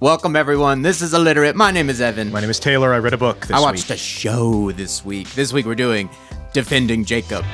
Welcome, 0.00 0.36
everyone. 0.36 0.82
This 0.82 1.02
is 1.02 1.12
Illiterate. 1.12 1.56
My 1.56 1.72
name 1.72 1.90
is 1.90 2.00
Evan. 2.00 2.30
My 2.30 2.40
name 2.40 2.50
is 2.50 2.60
Taylor. 2.60 2.94
I 2.94 2.98
read 2.98 3.14
a 3.14 3.18
book 3.18 3.40
this 3.40 3.48
week. 3.48 3.56
I 3.56 3.60
watched 3.60 3.88
week. 3.88 3.96
a 3.96 4.00
show 4.00 4.70
this 4.70 5.04
week. 5.04 5.28
This 5.30 5.52
week 5.52 5.66
we're 5.66 5.74
doing 5.74 6.08
Defending 6.52 7.04
Jacob. 7.04 7.44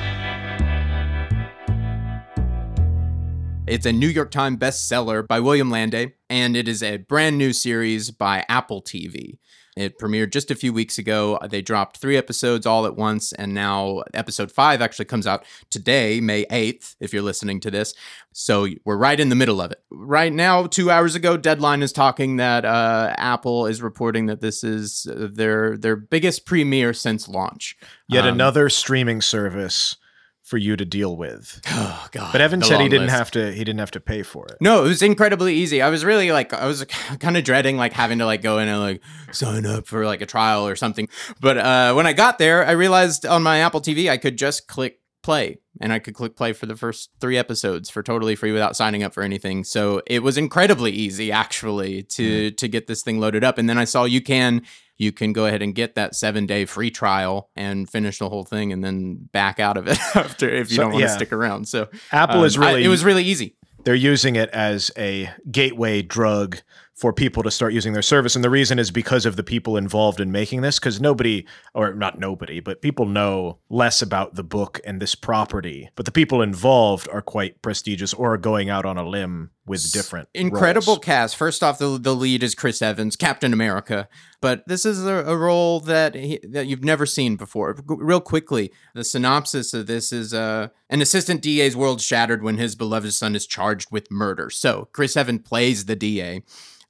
It's 3.65 3.87
a 3.87 3.91
New 3.91 4.07
York 4.07 4.29
Times 4.29 4.59
bestseller 4.59 5.27
by 5.27 5.39
William 5.39 5.71
Landay, 5.71 6.13
and 6.29 6.55
it 6.55 6.67
is 6.67 6.83
a 6.83 6.97
brand 6.97 7.39
new 7.39 7.51
series 7.51 8.11
by 8.11 8.45
Apple 8.47 8.83
TV. 8.83 9.39
It 9.75 9.99
premiered 9.99 10.31
just 10.31 10.51
a 10.51 10.55
few 10.55 10.71
weeks 10.71 10.97
ago. 10.97 11.37
They 11.49 11.61
dropped 11.61 11.97
three 11.97 12.15
episodes 12.15 12.65
all 12.65 12.85
at 12.85 12.95
once, 12.95 13.33
and 13.33 13.53
now 13.53 14.03
episode 14.13 14.51
five 14.51 14.81
actually 14.81 15.05
comes 15.05 15.27
out 15.27 15.43
today, 15.69 16.21
May 16.21 16.45
8th, 16.45 16.95
if 17.01 17.11
you're 17.11 17.21
listening 17.21 17.59
to 17.59 17.71
this. 17.71 17.93
So 18.31 18.67
we're 18.85 18.95
right 18.95 19.19
in 19.19 19.27
the 19.27 19.35
middle 19.35 19.61
of 19.61 19.71
it. 19.71 19.83
Right 19.91 20.31
now, 20.31 20.65
two 20.65 20.89
hours 20.89 21.15
ago, 21.15 21.35
Deadline 21.35 21.83
is 21.83 21.91
talking 21.91 22.37
that 22.37 22.63
uh, 22.63 23.13
Apple 23.17 23.65
is 23.65 23.81
reporting 23.81 24.27
that 24.27 24.39
this 24.39 24.63
is 24.63 25.07
their 25.13 25.77
their 25.77 25.97
biggest 25.97 26.45
premiere 26.45 26.93
since 26.93 27.27
launch. 27.27 27.77
Yet 28.07 28.25
Um, 28.25 28.35
another 28.35 28.69
streaming 28.69 29.21
service 29.21 29.97
for 30.45 30.57
you 30.57 30.77
to 30.77 30.85
deal 30.85 31.17
with. 31.17 31.59
Oh 31.77 32.07
God! 32.11 32.31
But 32.31 32.39
Evan 32.39 32.61
said 32.61 32.79
he 32.79 32.87
didn't 32.87 33.07
list. 33.07 33.17
have 33.17 33.31
to. 33.31 33.51
He 33.51 33.63
didn't 33.63 33.79
have 33.79 33.91
to 33.91 33.99
pay 33.99 34.23
for 34.23 34.45
it. 34.47 34.57
No, 34.61 34.85
it 34.85 34.87
was 34.87 35.01
incredibly 35.01 35.55
easy. 35.55 35.81
I 35.81 35.89
was 35.89 36.05
really 36.05 36.31
like, 36.31 36.53
I 36.53 36.65
was 36.67 36.85
kind 37.19 37.35
of 37.35 37.43
dreading 37.43 37.75
like 37.75 37.91
having 37.91 38.19
to 38.19 38.25
like 38.25 38.41
go 38.41 38.59
in 38.59 38.69
and 38.69 38.79
like 38.79 39.01
sign 39.31 39.65
up 39.65 39.87
for 39.87 40.05
like 40.05 40.21
a 40.21 40.25
trial 40.25 40.65
or 40.65 40.75
something. 40.77 41.09
But 41.41 41.57
uh, 41.57 41.93
when 41.93 42.07
I 42.07 42.13
got 42.13 42.37
there, 42.37 42.65
I 42.65 42.71
realized 42.71 43.25
on 43.25 43.43
my 43.43 43.59
Apple 43.59 43.81
TV 43.81 44.09
I 44.09 44.17
could 44.17 44.37
just 44.37 44.67
click 44.67 44.99
play 45.21 45.57
and 45.81 45.91
I 45.91 45.99
could 45.99 46.13
click 46.13 46.35
play 46.35 46.53
for 46.53 46.65
the 46.67 46.77
first 46.77 47.09
three 47.19 47.37
episodes 47.37 47.89
for 47.89 48.03
totally 48.03 48.35
free 48.35 48.51
without 48.51 48.77
signing 48.77 49.03
up 49.03 49.13
for 49.13 49.23
anything. 49.23 49.63
So 49.63 50.01
it 50.05 50.23
was 50.23 50.37
incredibly 50.37 50.91
easy 50.91 51.31
actually 51.31 52.03
to 52.03 52.51
to 52.51 52.67
get 52.67 52.87
this 52.87 53.01
thing 53.01 53.19
loaded 53.19 53.43
up. 53.43 53.57
And 53.57 53.67
then 53.67 53.77
I 53.77 53.85
saw 53.85 54.05
you 54.05 54.21
can 54.21 54.61
you 54.97 55.11
can 55.11 55.33
go 55.33 55.45
ahead 55.45 55.61
and 55.61 55.75
get 55.75 55.95
that 55.95 56.15
seven 56.15 56.45
day 56.45 56.65
free 56.65 56.91
trial 56.91 57.49
and 57.55 57.89
finish 57.89 58.19
the 58.19 58.29
whole 58.29 58.43
thing 58.43 58.71
and 58.71 58.83
then 58.83 59.15
back 59.31 59.59
out 59.59 59.77
of 59.77 59.87
it 59.87 59.99
after 60.15 60.49
if 60.49 60.69
you 60.69 60.75
So, 60.77 60.81
don't 60.83 60.91
want 60.93 61.03
to 61.03 61.09
yeah. 61.09 61.15
stick 61.15 61.33
around. 61.33 61.67
So 61.67 61.87
Apple 62.11 62.39
um, 62.39 62.45
is 62.45 62.57
I- 62.57 62.67
really. 62.71 62.83
it 62.83 62.87
was 62.89 63.03
really 63.03 63.23
easy. 63.23 63.55
they're 63.83 63.95
using 63.95 64.35
it 64.35 64.49
as 64.49 64.91
a 64.97 65.29
gateway 65.51 66.01
drug 66.01 66.57
for 66.95 67.11
people 67.11 67.43
to 67.43 67.51
start 67.51 67.73
using 67.73 67.91
their 67.91 68.01
service. 68.01 68.35
And 68.35 68.43
the 68.43 68.49
reason 68.49 68.79
is 68.79 68.89
because 68.89 69.25
of 69.25 69.35
the 69.35 69.43
people 69.43 69.75
involved 69.75 70.21
in 70.21 70.31
making 70.31 70.61
this, 70.61 70.79
because 70.79 71.01
nobody, 71.01 71.45
or 71.73 71.93
not 71.93 72.17
nobody, 72.19 72.61
but 72.61 72.81
people 72.81 73.05
know 73.05 73.57
less 73.69 74.01
about 74.01 74.35
the 74.35 74.45
book 74.45 74.79
and 74.85 75.01
this 75.01 75.13
property. 75.13 75.89
But 75.95 76.05
the 76.05 76.13
people 76.13 76.41
involved 76.41 77.09
are 77.11 77.21
quite 77.21 77.61
prestigious 77.61 78.13
or 78.13 78.35
are 78.35 78.37
going 78.37 78.69
out 78.69 78.85
on 78.85 78.97
a 78.97 79.05
limb 79.05 79.51
with 79.65 79.91
different 79.91 80.29
incredible 80.33 80.93
roles. 80.93 81.03
cast. 81.03 81.35
First 81.35 81.61
off, 81.63 81.79
the 81.79 81.97
the 81.99 82.15
lead 82.15 82.43
is 82.43 82.55
Chris 82.55 82.81
Evans, 82.81 83.17
Captain 83.17 83.51
America. 83.51 84.07
But 84.45 84.67
this 84.67 84.85
is 84.85 85.03
a, 85.03 85.25
a 85.25 85.35
role 85.35 85.79
that 85.79 86.13
he, 86.13 86.39
that 86.43 86.67
you've 86.67 86.83
never 86.83 87.07
seen 87.07 87.35
before. 87.35 87.75
Real 87.87 88.21
quickly, 88.21 88.71
the 88.93 89.03
synopsis 89.03 89.73
of 89.73 89.87
this 89.87 90.13
is 90.13 90.35
uh, 90.35 90.67
an 90.87 91.01
assistant 91.01 91.41
DA's 91.41 91.75
world 91.75 91.99
shattered 91.99 92.43
when 92.43 92.59
his 92.59 92.75
beloved 92.75 93.11
son 93.11 93.35
is 93.35 93.47
charged 93.47 93.89
with 93.89 94.11
murder. 94.11 94.51
So 94.51 94.87
Chris 94.91 95.17
Evans 95.17 95.41
plays 95.45 95.85
the 95.85 95.95
DA, 95.95 96.43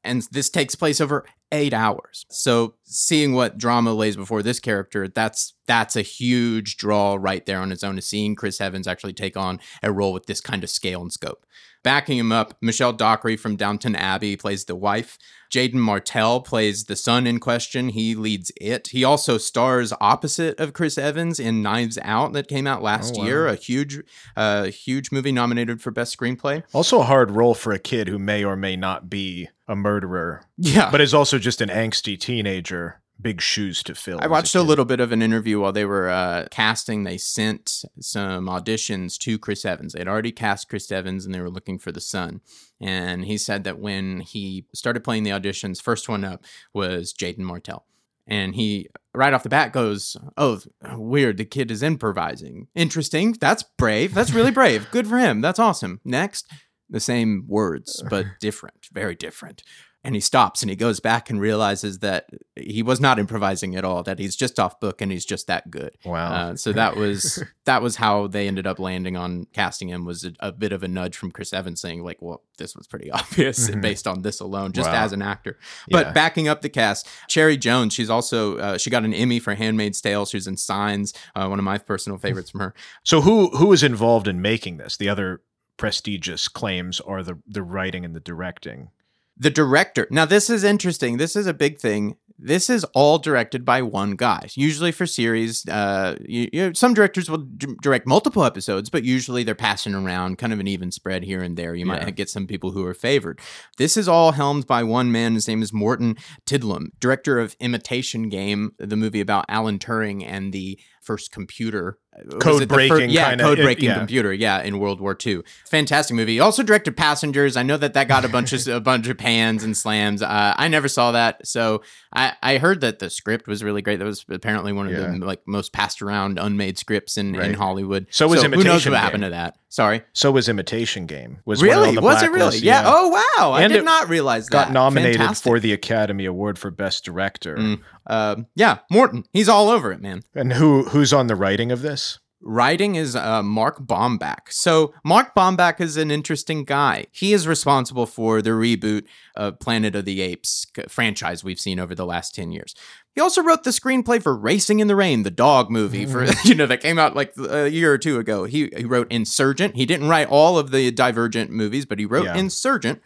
and 0.04 0.28
this 0.34 0.50
takes 0.50 0.76
place 0.76 1.00
over 1.00 1.26
eight 1.52 1.74
hours. 1.74 2.26
So 2.30 2.76
seeing 2.84 3.34
what 3.34 3.58
drama 3.58 3.94
lays 3.94 4.16
before 4.16 4.42
this 4.44 4.60
character, 4.60 5.08
that's 5.08 5.54
that's 5.68 5.96
a 5.96 6.02
huge 6.02 6.78
draw 6.78 7.16
right 7.20 7.46
there 7.46 7.60
on 7.60 7.72
its 7.72 7.84
own. 7.84 7.96
To 7.96 8.02
seeing 8.02 8.36
Chris 8.36 8.60
Evans 8.62 8.88
actually 8.88 9.14
take 9.14 9.36
on 9.38 9.60
a 9.82 9.92
role 9.92 10.14
with 10.14 10.26
this 10.26 10.42
kind 10.42 10.64
of 10.64 10.70
scale 10.70 11.02
and 11.02 11.12
scope. 11.14 11.46
Backing 11.84 12.18
him 12.18 12.32
up, 12.32 12.56
Michelle 12.62 12.94
Dockery 12.94 13.38
from 13.38 13.56
Downton 13.58 13.96
Abbey 13.96 14.36
plays 14.36 14.66
the 14.66 14.76
wife. 14.76 15.20
Jaeden 15.54 15.76
Martell 15.76 16.42
plays 16.42 16.86
the 16.86 16.96
son 16.96 17.28
in 17.28 17.40
question. 17.40 17.90
He 17.90 18.16
leads 18.16 18.52
it. 18.60 18.88
He 18.88 19.04
also 19.04 19.38
stars 19.38 19.94
opposite 20.02 20.60
of 20.60 20.74
Chris 20.74 20.98
Evans 20.98 21.40
in 21.40 21.62
Knives 21.62 22.00
Out 22.02 22.34
that 22.34 22.48
came 22.48 22.66
out 22.66 22.82
last 22.82 23.14
Oh, 23.16 23.20
wow. 23.20 23.26
year, 23.26 23.48
a 23.48 23.54
huge, 23.56 24.00
uh, 24.36 24.64
huge 24.66 25.12
movie 25.12 25.32
nominated 25.32 25.80
for 25.80 25.92
best 25.92 26.18
screenplay. 26.18 26.64
Also, 26.74 27.02
a 27.02 27.04
hard 27.04 27.30
role 27.30 27.54
for 27.54 27.72
a 27.72 27.78
kid 27.80 28.08
who 28.08 28.18
may 28.18 28.44
or 28.44 28.56
may 28.56 28.76
not 28.76 29.08
be 29.08 29.50
a 29.68 29.76
murderer, 29.76 30.44
Yeah, 30.58 30.92
but 30.92 31.02
is 31.02 31.14
also 31.14 31.40
just 31.40 31.62
an 31.62 31.70
angsty 31.70 32.20
teenager. 32.20 33.02
Big 33.20 33.40
shoes 33.40 33.82
to 33.84 33.96
fill. 33.96 34.20
I 34.22 34.28
watched 34.28 34.54
a, 34.56 34.60
kid. 34.60 34.68
little 34.68 34.84
bit 34.84 35.00
of 35.00 35.14
an 35.14 35.22
interview 35.22 35.62
while 35.62 35.72
they 35.72 35.86
were 35.86 36.10
uh, 36.10 36.48
casting. 36.52 37.06
They 37.06 37.18
sent 37.18 37.86
some 38.02 38.48
auditions 38.48 39.18
to 39.20 39.40
Chris 39.40 39.64
Evans. 39.64 39.94
They'd 39.94 40.08
already 40.10 40.34
cast 40.34 40.68
Chris 40.68 40.92
Evans 40.92 41.26
and 41.26 41.34
they 41.34 41.40
were 41.40 41.50
looking 41.50 41.80
for 41.80 41.94
the 41.94 42.02
son. 42.02 42.42
And 42.82 43.24
he 43.24 43.38
said 43.38 43.64
that 43.64 43.80
when 43.80 44.20
he 44.20 44.66
started 44.74 45.06
playing 45.06 45.24
the 45.24 45.30
auditions, 45.30 45.82
first 45.82 46.10
one 46.10 46.26
up 46.26 46.44
was 46.74 47.14
Jaeden 47.14 47.40
Martell. 47.40 47.86
And 48.28 48.56
he, 48.56 48.90
right 49.14 49.34
off 49.34 49.44
the 49.44 49.50
bat, 49.50 49.72
goes, 49.72 50.18
Oh, 50.36 50.60
weird. 50.96 51.38
The 51.38 51.46
kid 51.46 51.72
is 51.72 51.84
improvising. 51.84 52.68
Interesting. 52.76 53.34
That's 53.40 53.64
brave. 53.64 54.14
That's 54.14 54.34
really 54.34 54.52
brave. 54.52 54.90
Good 54.92 55.08
for 55.08 55.20
him. 55.20 55.40
That's 55.42 55.60
awesome. 55.60 56.02
Next, 56.04 56.52
the 56.90 57.00
same 57.00 57.46
words, 57.48 58.04
but 58.10 58.26
different, 58.40 58.88
very 58.92 59.16
different 59.16 59.64
and 60.04 60.14
he 60.14 60.22
stops 60.22 60.62
and 60.62 60.70
he 60.70 60.76
goes 60.76 61.00
back 61.00 61.32
and 61.32 61.42
realizes 61.42 61.98
that 61.98 62.28
he 62.56 62.84
was 62.84 63.00
not 63.02 63.18
improvising 63.18 63.76
at 63.76 63.84
all 63.84 64.04
that 64.04 64.20
he's 64.20 64.36
just 64.36 64.60
off 64.60 64.80
book 64.80 65.02
and 65.02 65.12
he's 65.12 65.26
just 65.26 65.48
that 65.48 65.72
good 65.72 65.98
Wow. 66.06 66.32
uh, 66.32 66.56
so 66.56 66.72
that 66.74 66.96
was 66.96 67.44
that 67.66 67.82
was 67.82 67.96
how 67.96 68.28
they 68.28 68.48
ended 68.48 68.68
up 68.68 68.78
landing 68.78 69.18
on 69.18 69.48
casting 69.52 69.90
him 69.90 70.06
was 70.06 70.24
a, 70.24 70.34
a 70.42 70.52
bit 70.52 70.72
of 70.74 70.84
a 70.84 70.88
nudge 70.88 71.18
from 71.18 71.32
chris 71.32 71.54
evans 71.54 71.82
saying 71.82 72.04
like 72.04 72.22
well 72.22 72.44
this 72.60 72.76
was 72.76 72.86
pretty 72.86 73.10
obvious 73.20 73.68
Mhm. 73.68 73.82
based 73.82 74.06
on 74.06 74.22
this 74.22 74.40
alone 74.42 74.74
just 74.74 74.92
Wow. 74.92 75.04
as 75.06 75.12
an 75.12 75.24
actor 75.24 75.58
but 75.90 76.06
Yeah. 76.06 76.12
backing 76.14 76.48
up 76.48 76.62
the 76.62 76.70
cast 76.70 77.08
cherry 77.28 77.58
jones 77.58 77.92
she's 77.92 78.12
also 78.12 78.58
uh, 78.60 78.78
she 78.78 78.92
got 78.92 79.06
an 79.06 79.14
emmy 79.16 79.40
for 79.40 79.56
handmaid's 79.56 80.02
tale 80.02 80.28
She's 80.28 80.46
in 80.46 80.58
signs 80.58 81.16
uh, 81.36 81.48
one 81.48 81.58
of 81.58 81.66
my 81.66 81.80
personal 81.80 82.20
favorites 82.20 82.52
from 82.52 82.60
her 82.60 82.76
So 83.04 83.22
who 83.22 83.50
who 83.58 83.74
is 83.74 83.82
involved 83.82 84.28
in 84.28 84.40
making 84.40 84.78
this? 84.78 84.98
The 84.98 85.10
other 85.10 85.42
prestigious 85.78 86.48
claims 86.48 87.00
are 87.02 87.24
the 87.24 87.40
the 87.48 87.64
writing 87.64 88.06
and 88.06 88.16
the 88.16 88.20
directing. 88.20 88.90
The 89.38 89.50
director. 89.52 90.08
Now, 90.10 90.24
this 90.24 90.50
is 90.50 90.64
interesting. 90.64 91.18
This 91.18 91.36
is 91.36 91.46
a 91.46 91.54
big 91.54 91.78
thing. 91.78 92.16
This 92.40 92.70
is 92.70 92.86
all 92.94 93.18
directed 93.18 93.66
by 93.66 93.82
one 93.82 94.12
guy. 94.16 94.48
Usually 94.56 94.94
for 94.94 95.06
series, 95.06 95.68
uh, 95.68 96.16
you, 96.26 96.50
you 96.54 96.62
know, 96.68 96.74
some 96.74 96.94
directors 96.94 97.30
will 97.30 97.40
d- 97.40 97.76
direct 97.82 98.08
multiple 98.08 98.46
episodes, 98.46 98.90
but 98.90 99.04
usually 99.04 99.44
they're 99.44 99.54
passing 99.54 99.94
around 99.94 100.38
kind 100.38 100.54
of 100.54 100.60
an 100.62 100.68
even 100.68 100.90
spread 100.90 101.24
here 101.24 101.42
and 101.42 101.58
there. 101.58 101.76
You 101.76 101.86
Yeah. 101.86 102.06
might 102.06 102.16
get 102.16 102.30
some 102.30 102.48
people 102.48 102.72
who 102.72 102.86
are 102.86 102.94
favored. 102.94 103.40
This 103.78 103.98
is 103.98 104.08
all 104.08 104.32
helmed 104.34 104.68
by 104.68 104.84
one 104.84 105.12
man. 105.12 105.34
His 105.34 105.50
name 105.50 105.62
is 105.62 105.74
Morten 105.74 106.16
Tyldum, 106.46 106.88
director 107.02 107.38
of 107.40 107.58
Imitation 107.60 108.30
Game, 108.30 108.72
the 108.80 108.96
movie 108.98 109.22
about 109.22 109.46
Alan 109.50 109.80
Turing 109.80 110.24
and 110.26 110.54
the 110.54 110.80
first 111.02 111.32
computer. 111.32 111.98
Code 112.40 112.68
breaking 112.70 113.10
yeah, 113.10 113.30
kinda- 113.30 113.44
code 113.44 113.58
breaking 113.58 113.86
yeah. 113.90 113.98
computer, 113.98 114.32
yeah, 114.34 114.62
in 114.62 114.80
World 114.80 115.02
War 115.02 115.18
II. 115.26 115.42
Fantastic 115.70 116.16
movie. 116.16 116.40
Also 116.40 116.64
directed 116.64 116.96
Passengers. 116.96 117.58
I 117.58 117.64
know 117.64 117.76
that 117.78 117.94
that 117.94 118.08
got 118.08 118.24
a 118.24 118.30
bunch 118.30 118.54
of 118.54 118.66
a 118.68 118.80
bunch 118.80 119.08
of 119.08 119.18
pans 119.18 119.64
and 119.64 119.76
slams. 119.76 120.22
Uh, 120.22 120.54
I 120.56 120.68
never 120.70 120.88
saw 120.88 121.12
that, 121.12 121.46
so 121.46 121.82
I, 122.14 122.34
I 122.42 122.58
heard 122.58 122.82
that 122.82 123.00
the 123.00 123.10
script 123.10 123.48
was 123.48 123.64
really 123.64 123.82
great. 123.82 124.00
That 124.00 124.06
was 124.06 124.24
apparently 124.30 124.72
one 124.72 124.86
of 124.88 124.94
Yeah. 124.94 125.12
the 125.12 125.26
like 125.26 125.42
most 125.46 125.74
passed 125.74 126.02
around 126.02 126.40
unmade 126.40 126.78
scripts 126.78 127.18
in, 127.18 127.36
in 127.36 127.54
Hollywood. 127.54 128.08
So 128.12 128.28
was 128.30 128.42
who 128.44 128.50
knows 128.64 128.86
what 128.86 128.94
Game. 128.94 128.94
happened 128.94 129.24
to 129.24 129.30
that? 129.32 129.58
Sorry, 129.76 130.04
So 130.14 130.32
was 130.32 130.48
Imitation 130.48 131.06
Game. 131.06 131.40
Was 131.44 131.62
really? 131.62 131.90
on 131.90 131.96
the 131.96 132.02
Was 132.02 132.24
it 132.24 132.32
really? 132.32 132.60
Yeah. 132.60 132.84
Oh 132.86 133.10
wow! 133.10 133.52
I 133.52 133.68
did 133.68 133.84
not 133.84 134.08
realize 134.08 134.46
that. 134.46 134.68
got 134.68 134.72
nominated 134.72 135.18
Fantastic. 135.18 135.44
for 135.44 135.60
the 135.60 135.74
Academy 135.74 136.24
Award 136.24 136.58
for 136.58 136.72
Best 136.72 137.04
Director. 137.04 137.58
Mm. 137.58 137.82
Uh, 138.08 138.36
yeah, 138.56 138.78
Morten. 138.90 139.26
He's 139.34 139.50
all 139.50 139.68
over 139.68 139.92
it, 139.92 140.00
man. 140.00 140.22
And 140.34 140.54
who 140.54 140.84
who's 140.84 141.12
on 141.12 141.28
the 141.28 141.36
writing 141.36 141.74
of 141.74 141.82
this? 141.82 142.20
Writing 142.42 142.96
is 142.96 143.16
uh, 143.16 143.42
Mark 143.42 143.80
Bomback. 143.80 144.52
So 144.52 144.94
Mark 145.04 145.34
Bomback 145.34 145.82
is 145.82 145.98
an 145.98 146.12
interesting 146.12 146.64
guy. 146.64 147.06
He 147.12 147.34
is 147.34 147.48
responsible 147.48 148.06
for 148.06 148.42
the 148.42 148.52
reboot 148.52 149.06
of 149.36 149.60
Planet 149.60 149.96
of 149.96 150.06
the 150.06 150.22
Apes 150.22 150.68
franchise 150.88 151.44
we've 151.44 151.60
seen 151.60 151.80
over 151.80 151.96
the 151.96 152.06
last 152.06 152.36
10 152.36 152.52
years. 152.52 152.76
He 153.16 153.22
also 153.22 153.42
wrote 153.42 153.64
the 153.64 153.72
screenplay 153.72 154.22
for 154.22 154.36
Racing 154.36 154.80
in 154.80 154.88
the 154.88 154.96
Rain, 154.96 155.24
the 155.24 155.32
dog 155.32 155.72
movie 155.72 156.06
for 156.06 156.26
you 156.44 156.54
know 156.54 156.68
that 156.68 156.82
came 156.82 157.00
out 157.00 157.16
like 157.16 157.34
a 157.38 157.68
year 157.70 157.92
or 157.94 157.98
two 157.98 158.20
ago. 158.20 158.44
He, 158.44 158.70
he 158.76 158.84
wrote 158.86 159.12
Insurgent. 159.12 159.76
He 159.76 159.86
didn't 159.86 160.10
write 160.10 160.28
all 160.28 160.58
of 160.60 160.72
the 160.72 160.92
Divergent 160.92 161.50
movies, 161.50 161.86
but 161.86 161.98
he 161.98 162.06
wrote 162.06 162.26
Yeah. 162.26 162.36
Insurgent. 162.36 163.02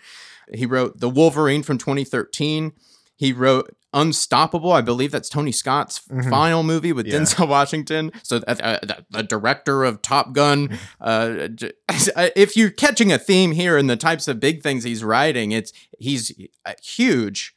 He 0.53 0.65
wrote 0.65 0.99
The 0.99 1.09
Wolverine 1.09 1.61
from 1.63 1.77
2013. 1.77 2.73
He 3.19 3.33
wrote 3.33 3.75
Unstoppable. 3.91 4.71
I 4.71 4.81
believe 4.81 5.11
that's 5.11 5.29
Tony 5.29 5.51
Scott's 5.51 5.99
Mhm. 6.11 6.29
final 6.29 6.61
movie 6.63 6.93
with 6.93 7.05
Yeah. 7.07 7.15
Denzel 7.19 7.47
Washington. 7.57 8.11
So 8.23 8.37
uh, 8.47 8.55
uh, 8.61 8.77
the, 8.83 9.05
the 9.09 9.23
director 9.23 9.83
of 9.83 10.01
Top 10.01 10.33
Gun. 10.33 10.79
Uh, 11.01 11.47
if 12.35 12.55
you're 12.55 12.69
catching 12.69 13.11
a 13.11 13.17
theme 13.17 13.51
here 13.51 13.77
in 13.77 13.87
the 13.87 13.95
types 13.97 14.27
of 14.27 14.39
big 14.39 14.61
things 14.63 14.83
he's 14.83 15.03
writing, 15.03 15.51
it's 15.51 15.73
he's 15.99 16.31
uh, 16.65 16.73
huge. 16.83 17.55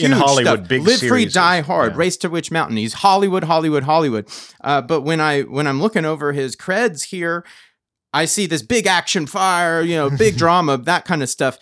In 0.00 0.10
Hollywood, 0.12 0.58
stuff. 0.60 0.68
big 0.68 0.82
Live 0.82 1.00
Free. 1.00 1.26
Die 1.26 1.60
Hard, 1.60 1.92
Yeah. 1.92 1.98
Race 1.98 2.16
to 2.18 2.28
Witch 2.28 2.50
Mountain. 2.50 2.76
He's 2.76 2.94
Hollywood, 2.94 3.44
Hollywood, 3.44 3.84
Hollywood. 3.84 4.28
Uh, 4.62 4.80
but 4.82 5.02
when 5.02 5.20
I 5.20 5.42
when 5.42 5.66
I'm 5.68 5.80
looking 5.80 6.04
over 6.04 6.32
his 6.32 6.56
creds 6.56 7.04
here, 7.04 7.44
I 8.12 8.24
see 8.24 8.46
this 8.46 8.62
big 8.62 8.86
action 8.86 9.26
fire, 9.26 9.80
you 9.82 9.94
know, 9.94 10.10
big 10.10 10.36
drama, 10.42 10.76
that 10.78 11.04
kind 11.04 11.22
of 11.22 11.28
stuff. 11.28 11.58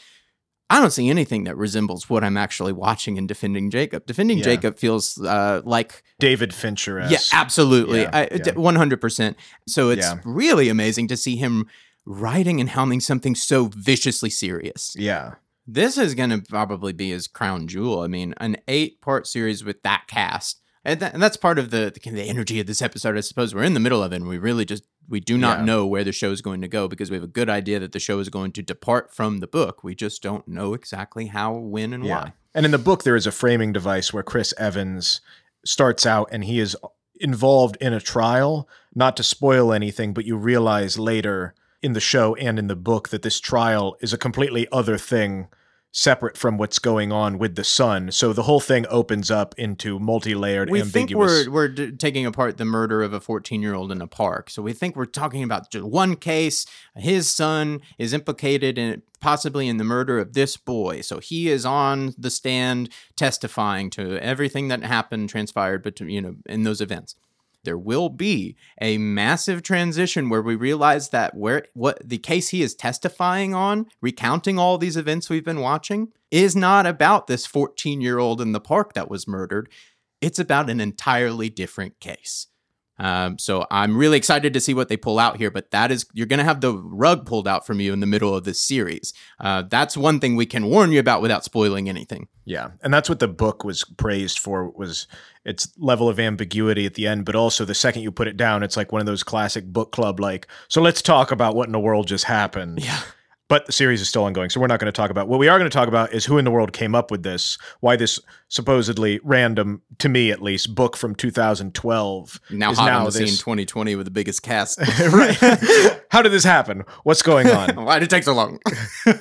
I 0.71 0.81
don't 0.81 0.91
see 0.93 1.11
anything 1.11 1.45
that 1.45 1.57
resembles 1.57 2.09
what 2.09 2.25
I'm 2.25 2.37
actually 2.37 2.73
watching 2.73 3.17
in 3.17 3.27
Defending 3.27 3.71
Jacob. 3.71 4.07
Defending 4.07 4.39
Yeah. 4.39 4.45
Jacob 4.45 4.79
feels 4.79 5.21
uh, 5.21 5.61
like 5.65 6.03
David 6.19 6.55
Fincher. 6.55 7.07
yeah, 7.11 7.19
absolutely, 7.33 8.01
Yeah, 8.03 8.11
I- 8.13 8.29
yeah. 8.33 8.53
100%. 8.55 9.35
So 9.69 9.91
it's 9.91 10.07
really 10.25 10.69
amazing 10.69 11.09
to 11.09 11.17
see 11.17 11.37
him 11.37 11.67
writing 12.07 12.61
and 12.61 12.71
helming 12.71 13.03
something 13.03 13.35
so 13.35 13.71
viciously 13.77 14.31
serious. 14.31 14.95
yeah. 14.99 15.35
This 15.67 15.97
is 15.97 16.15
going 16.15 16.29
to 16.29 16.43
probably 16.43 16.93
be 16.93 17.09
his 17.11 17.27
crown 17.27 17.67
jewel. 17.69 18.01
I 18.01 18.07
mean, 18.07 18.35
an 18.37 18.59
eight 18.69 19.01
part 19.01 19.27
series 19.27 19.65
with 19.65 19.83
that 19.83 20.05
cast. 20.07 20.61
And, 20.87 21.01
that, 21.01 21.15
and 21.15 21.23
that's 21.23 21.37
part 21.39 21.59
of 21.59 21.71
the, 21.71 21.91
the 21.95 22.11
the 22.11 22.29
energy 22.29 22.61
of 22.61 22.67
this 22.67 22.83
episode. 22.83 23.17
I 23.17 23.21
suppose 23.21 23.55
we're 23.55 23.63
in 23.63 23.75
the 23.75 23.81
middle 23.81 24.03
of 24.03 24.13
it, 24.13 24.17
and 24.17 24.29
we 24.29 24.37
really 24.39 24.65
just 24.65 24.85
we 25.09 25.21
do 25.21 25.39
not 25.39 25.61
Yeah. 25.61 25.65
know 25.65 25.87
where 25.87 26.05
the 26.05 26.13
show 26.13 26.31
is 26.31 26.43
going 26.43 26.61
to 26.61 26.69
go 26.69 26.89
because 26.89 27.11
we 27.11 27.17
have 27.17 27.25
a 27.25 27.29
good 27.29 27.49
idea 27.49 27.81
that 27.81 27.93
the 27.93 27.99
show 27.99 28.19
is 28.19 28.29
going 28.29 28.53
to 28.53 28.63
depart 28.63 29.15
from 29.15 29.39
the 29.39 29.47
book. 29.47 29.83
We 29.83 29.95
just 29.95 30.23
don't 30.23 30.47
know 30.47 30.75
exactly 30.75 31.27
how, 31.27 31.55
when, 31.55 31.93
and 31.93 32.05
why. 32.05 32.33
And 32.55 32.65
in 32.67 32.73
the 32.73 32.79
book, 32.79 33.03
there 33.03 33.17
is 33.17 33.27
a 33.27 33.33
framing 33.33 33.73
device 33.73 34.13
where 34.13 34.23
Chris 34.23 34.53
Evans 34.59 35.21
starts 35.65 36.05
out 36.07 36.29
and 36.31 36.45
he 36.45 36.61
is 36.61 36.77
involved 37.21 37.77
in 37.81 37.93
a 37.93 38.01
trial. 38.01 38.69
Not 38.95 39.17
to 39.17 39.23
spoil 39.23 39.73
anything, 39.73 40.15
but 40.15 40.25
you 40.25 40.37
realize 40.37 40.99
later 40.99 41.55
in 41.83 41.93
the 41.95 42.01
show 42.01 42.35
and 42.37 42.59
in 42.59 42.67
the 42.69 42.77
book 42.77 43.09
that 43.09 43.23
this 43.23 43.41
trial 43.41 43.97
is 44.01 44.13
a 44.13 44.19
completely 44.19 44.67
other 44.73 44.97
thing 44.99 45.49
separate 45.97 46.37
from 46.37 46.59
what's 46.59 46.81
going 46.81 47.13
on 47.13 47.39
with 47.39 47.55
the 47.55 47.63
son. 47.63 48.11
So 48.11 48.33
the 48.33 48.43
whole 48.43 48.59
thing 48.59 48.85
opens 48.91 49.31
up 49.31 49.55
into 49.57 50.01
multi-layered, 50.01 50.69
We 50.69 50.81
think 50.81 51.13
ambiguous. 51.13 51.47
we're 51.47 51.53
we're 51.53 51.69
d- 51.69 51.93
taking 51.93 52.27
apart 52.27 52.57
the 52.57 52.65
murder 52.65 53.01
of 53.01 53.13
a 53.13 53.21
14 53.21 53.63
year 53.63 53.75
old 53.75 53.93
in 53.93 54.03
a 54.03 54.09
park. 54.09 54.51
So 54.51 54.61
we 54.61 54.73
think 54.73 54.97
we're 54.97 55.05
talking 55.07 55.45
about 55.45 55.71
just 55.71 55.85
one 55.85 56.17
case. 56.17 56.67
His 56.97 57.33
son 57.33 57.81
is 57.97 58.13
implicated 58.13 58.77
in 58.77 59.03
possibly 59.21 59.69
in 59.69 59.77
the 59.77 59.85
murder 59.85 60.19
of 60.19 60.35
this 60.35 60.57
boy. 60.57 61.01
So 61.01 61.21
he 61.21 61.49
is 61.49 61.65
on 61.65 62.13
the 62.19 62.29
stand 62.29 62.91
testifying 63.17 63.89
to 63.91 64.19
everything 64.19 64.67
that 64.69 64.83
happened, 64.83 65.29
transpired, 65.31 65.85
between 65.85 66.11
you 66.11 66.21
know 66.21 66.35
in 66.47 66.65
those 66.65 66.81
events. 66.81 67.15
There 67.65 67.79
will 67.79 68.09
be 68.09 68.57
a 68.81 68.99
massive 68.99 69.63
transition 69.63 70.29
where 70.29 70.43
we 70.43 70.55
realize 70.55 71.09
that 71.11 71.35
where 71.35 71.67
what 71.75 72.07
the 72.07 72.19
case 72.19 72.49
he 72.49 72.63
is 72.63 72.75
testifying 72.75 73.55
on, 73.55 73.87
recounting 74.01 74.59
all 74.59 74.79
these 74.79 74.97
events 74.97 75.29
we've 75.29 75.45
been 75.45 75.61
watching, 75.61 76.09
is 76.31 76.55
not 76.55 76.87
about 76.87 77.27
this 77.27 77.47
14 77.47 78.01
year 78.01 78.19
old 78.19 78.41
in 78.41 78.53
the 78.53 78.61
park 78.61 78.93
that 78.95 79.11
was 79.11 79.29
murdered 79.29 79.69
it's 80.25 80.39
about 80.39 80.71
an 80.71 80.81
entirely 80.81 81.51
different 81.51 82.01
case. 82.01 82.47
Um, 82.99 83.39
so 83.39 83.67
I'm 83.71 83.97
really 83.97 84.17
excited 84.17 84.53
to 84.55 84.61
see 84.61 84.75
what 84.75 84.89
they 84.89 84.97
pull 84.97 85.19
out 85.19 85.37
here, 85.37 85.51
but 85.51 85.71
that 85.73 85.91
is 85.91 86.07
you're 86.13 86.27
going 86.27 86.39
to 86.39 86.45
have 86.45 86.61
the 86.61 86.77
rug 86.77 87.27
pulled 87.27 87.49
out 87.49 87.67
from 87.67 87.81
you 87.81 87.93
in 87.93 88.01
the 88.01 88.07
middle 88.07 88.35
of 88.35 88.45
this 88.45 88.61
series. 88.61 89.13
Uh, 89.41 89.63
that's 89.69 89.97
one 89.97 90.21
thing 90.21 90.37
we 90.37 90.47
can 90.47 90.67
warn 90.67 90.93
you 90.93 91.01
about 91.01 91.23
without 91.23 91.45
spoiling 91.45 91.89
anything. 91.89 92.29
Yeah, 92.45 92.71
and 92.83 92.93
that's 92.93 93.09
what 93.09 93.21
the 93.21 93.29
book 93.29 93.65
was 93.65 93.85
praised 93.97 94.39
for 94.39 94.71
was 94.71 95.07
its 95.45 95.69
level 95.79 96.09
of 96.09 96.21
ambiguity 96.21 96.87
at 96.87 96.95
the 96.95 97.07
end, 97.07 97.25
but 97.25 97.35
also 97.35 97.65
the 97.65 97.75
second 97.75 98.03
you 98.03 98.11
put 98.11 98.29
it 98.29 98.37
down, 98.37 98.63
it's 98.63 98.77
like 98.77 98.93
one 98.93 99.01
of 99.01 99.07
those 99.07 99.23
classic 99.23 99.67
book 99.67 99.93
club 99.93 100.21
like, 100.21 100.47
so 100.69 100.81
let's 100.81 101.03
talk 101.03 101.31
about 101.31 101.55
what 101.55 101.69
in 101.69 101.73
the 101.73 101.81
world 101.81 102.07
just 102.07 102.25
happened. 102.25 102.83
Yeah. 102.83 103.01
But 103.49 103.67
the 103.67 103.73
series 103.73 104.01
is 104.01 104.09
still 104.09 104.25
ongoing, 104.25 104.49
so 104.49 104.59
we're 104.59 104.69
not 104.69 104.81
going 104.81 104.91
to 104.91 104.97
talk 104.97 105.11
about. 105.11 105.29
What 105.29 105.39
we 105.39 105.49
are 105.49 105.59
going 105.59 105.71
to 105.71 105.75
talk 105.75 105.87
about 105.87 106.15
is 106.15 106.25
who 106.25 106.39
in 106.39 106.47
the 106.47 106.51
world 106.51 106.73
came 106.73 106.95
up 106.95 107.11
with 107.11 107.23
this, 107.23 107.59
why 107.81 107.95
this 107.95 108.19
supposedly 108.49 109.21
random, 109.23 109.83
to 109.99 110.09
me 110.09 110.31
at 110.31 110.41
least, 110.41 110.75
book 110.75 110.97
from 110.97 111.15
2012 111.15 112.41
Now 112.51 112.71
is 112.71 112.79
hot 112.79 112.87
now 112.87 112.99
on 113.01 113.05
the 113.05 113.13
scene 113.13 113.27
2020 113.27 113.97
with 113.97 114.07
the 114.07 114.11
biggest 114.11 114.43
cast. 114.43 114.79
right? 115.13 115.37
How 116.11 116.23
did 116.23 116.33
this 116.33 116.45
happen? 116.45 116.85
What's 117.03 117.21
going 117.21 117.49
on? 117.49 117.77
Why 117.85 117.99
did 117.99 118.07
it 118.07 118.11
take 118.11 118.25
so 118.25 118.33
long? 118.33 118.61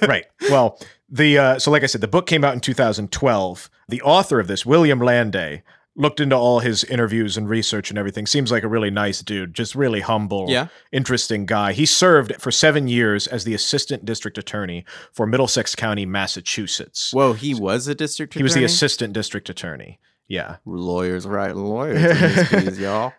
right. 0.04 0.26
Well, 0.50 0.80
the 1.10 1.38
uh, 1.38 1.60
so 1.60 1.70
like 1.70 1.84
I 1.84 1.88
said, 1.88 2.00
the 2.00 2.08
book 2.08 2.26
came 2.26 2.46
out 2.46 2.54
in 2.54 2.62
2012. 2.62 3.70
The 3.90 4.02
author 4.04 4.40
of 4.40 4.48
this, 4.48 4.66
William 4.66 5.00
Landay, 5.00 5.64
looked 5.96 6.20
into 6.20 6.36
all 6.36 6.60
his 6.60 6.84
interviews 6.86 7.38
and 7.38 7.48
research 7.48 7.92
and 7.92 8.00
everything. 8.00 8.26
Seems 8.26 8.52
like 8.52 8.64
a 8.64 8.68
really 8.68 8.90
nice 8.90 9.22
dude, 9.22 9.54
just 9.54 9.76
really 9.76 10.02
humble, 10.02 10.48
Yeah. 10.50 10.68
interesting 10.92 11.46
guy. 11.46 11.74
He 11.74 11.86
served 11.86 12.34
for 12.40 12.50
seven 12.52 12.88
years 12.88 13.28
as 13.28 13.44
the 13.44 13.54
assistant 13.54 14.04
district 14.04 14.38
attorney 14.40 14.86
for 15.12 15.28
Middlesex 15.28 15.76
County, 15.76 16.06
Massachusetts. 16.06 17.12
Whoa, 17.14 17.34
he 17.34 17.54
was 17.54 17.88
a 17.88 17.94
district 17.96 18.34
he 18.34 18.42
was 18.44 18.56
the 18.56 18.64
assistant 18.64 19.14
district 19.14 19.50
attorney. 19.50 20.00
Yeah, 20.28 20.56
lawyers, 20.66 21.28
right? 21.28 21.56
Lawyers, 21.56 22.50
this 22.50 22.80
y'all. 22.80 23.14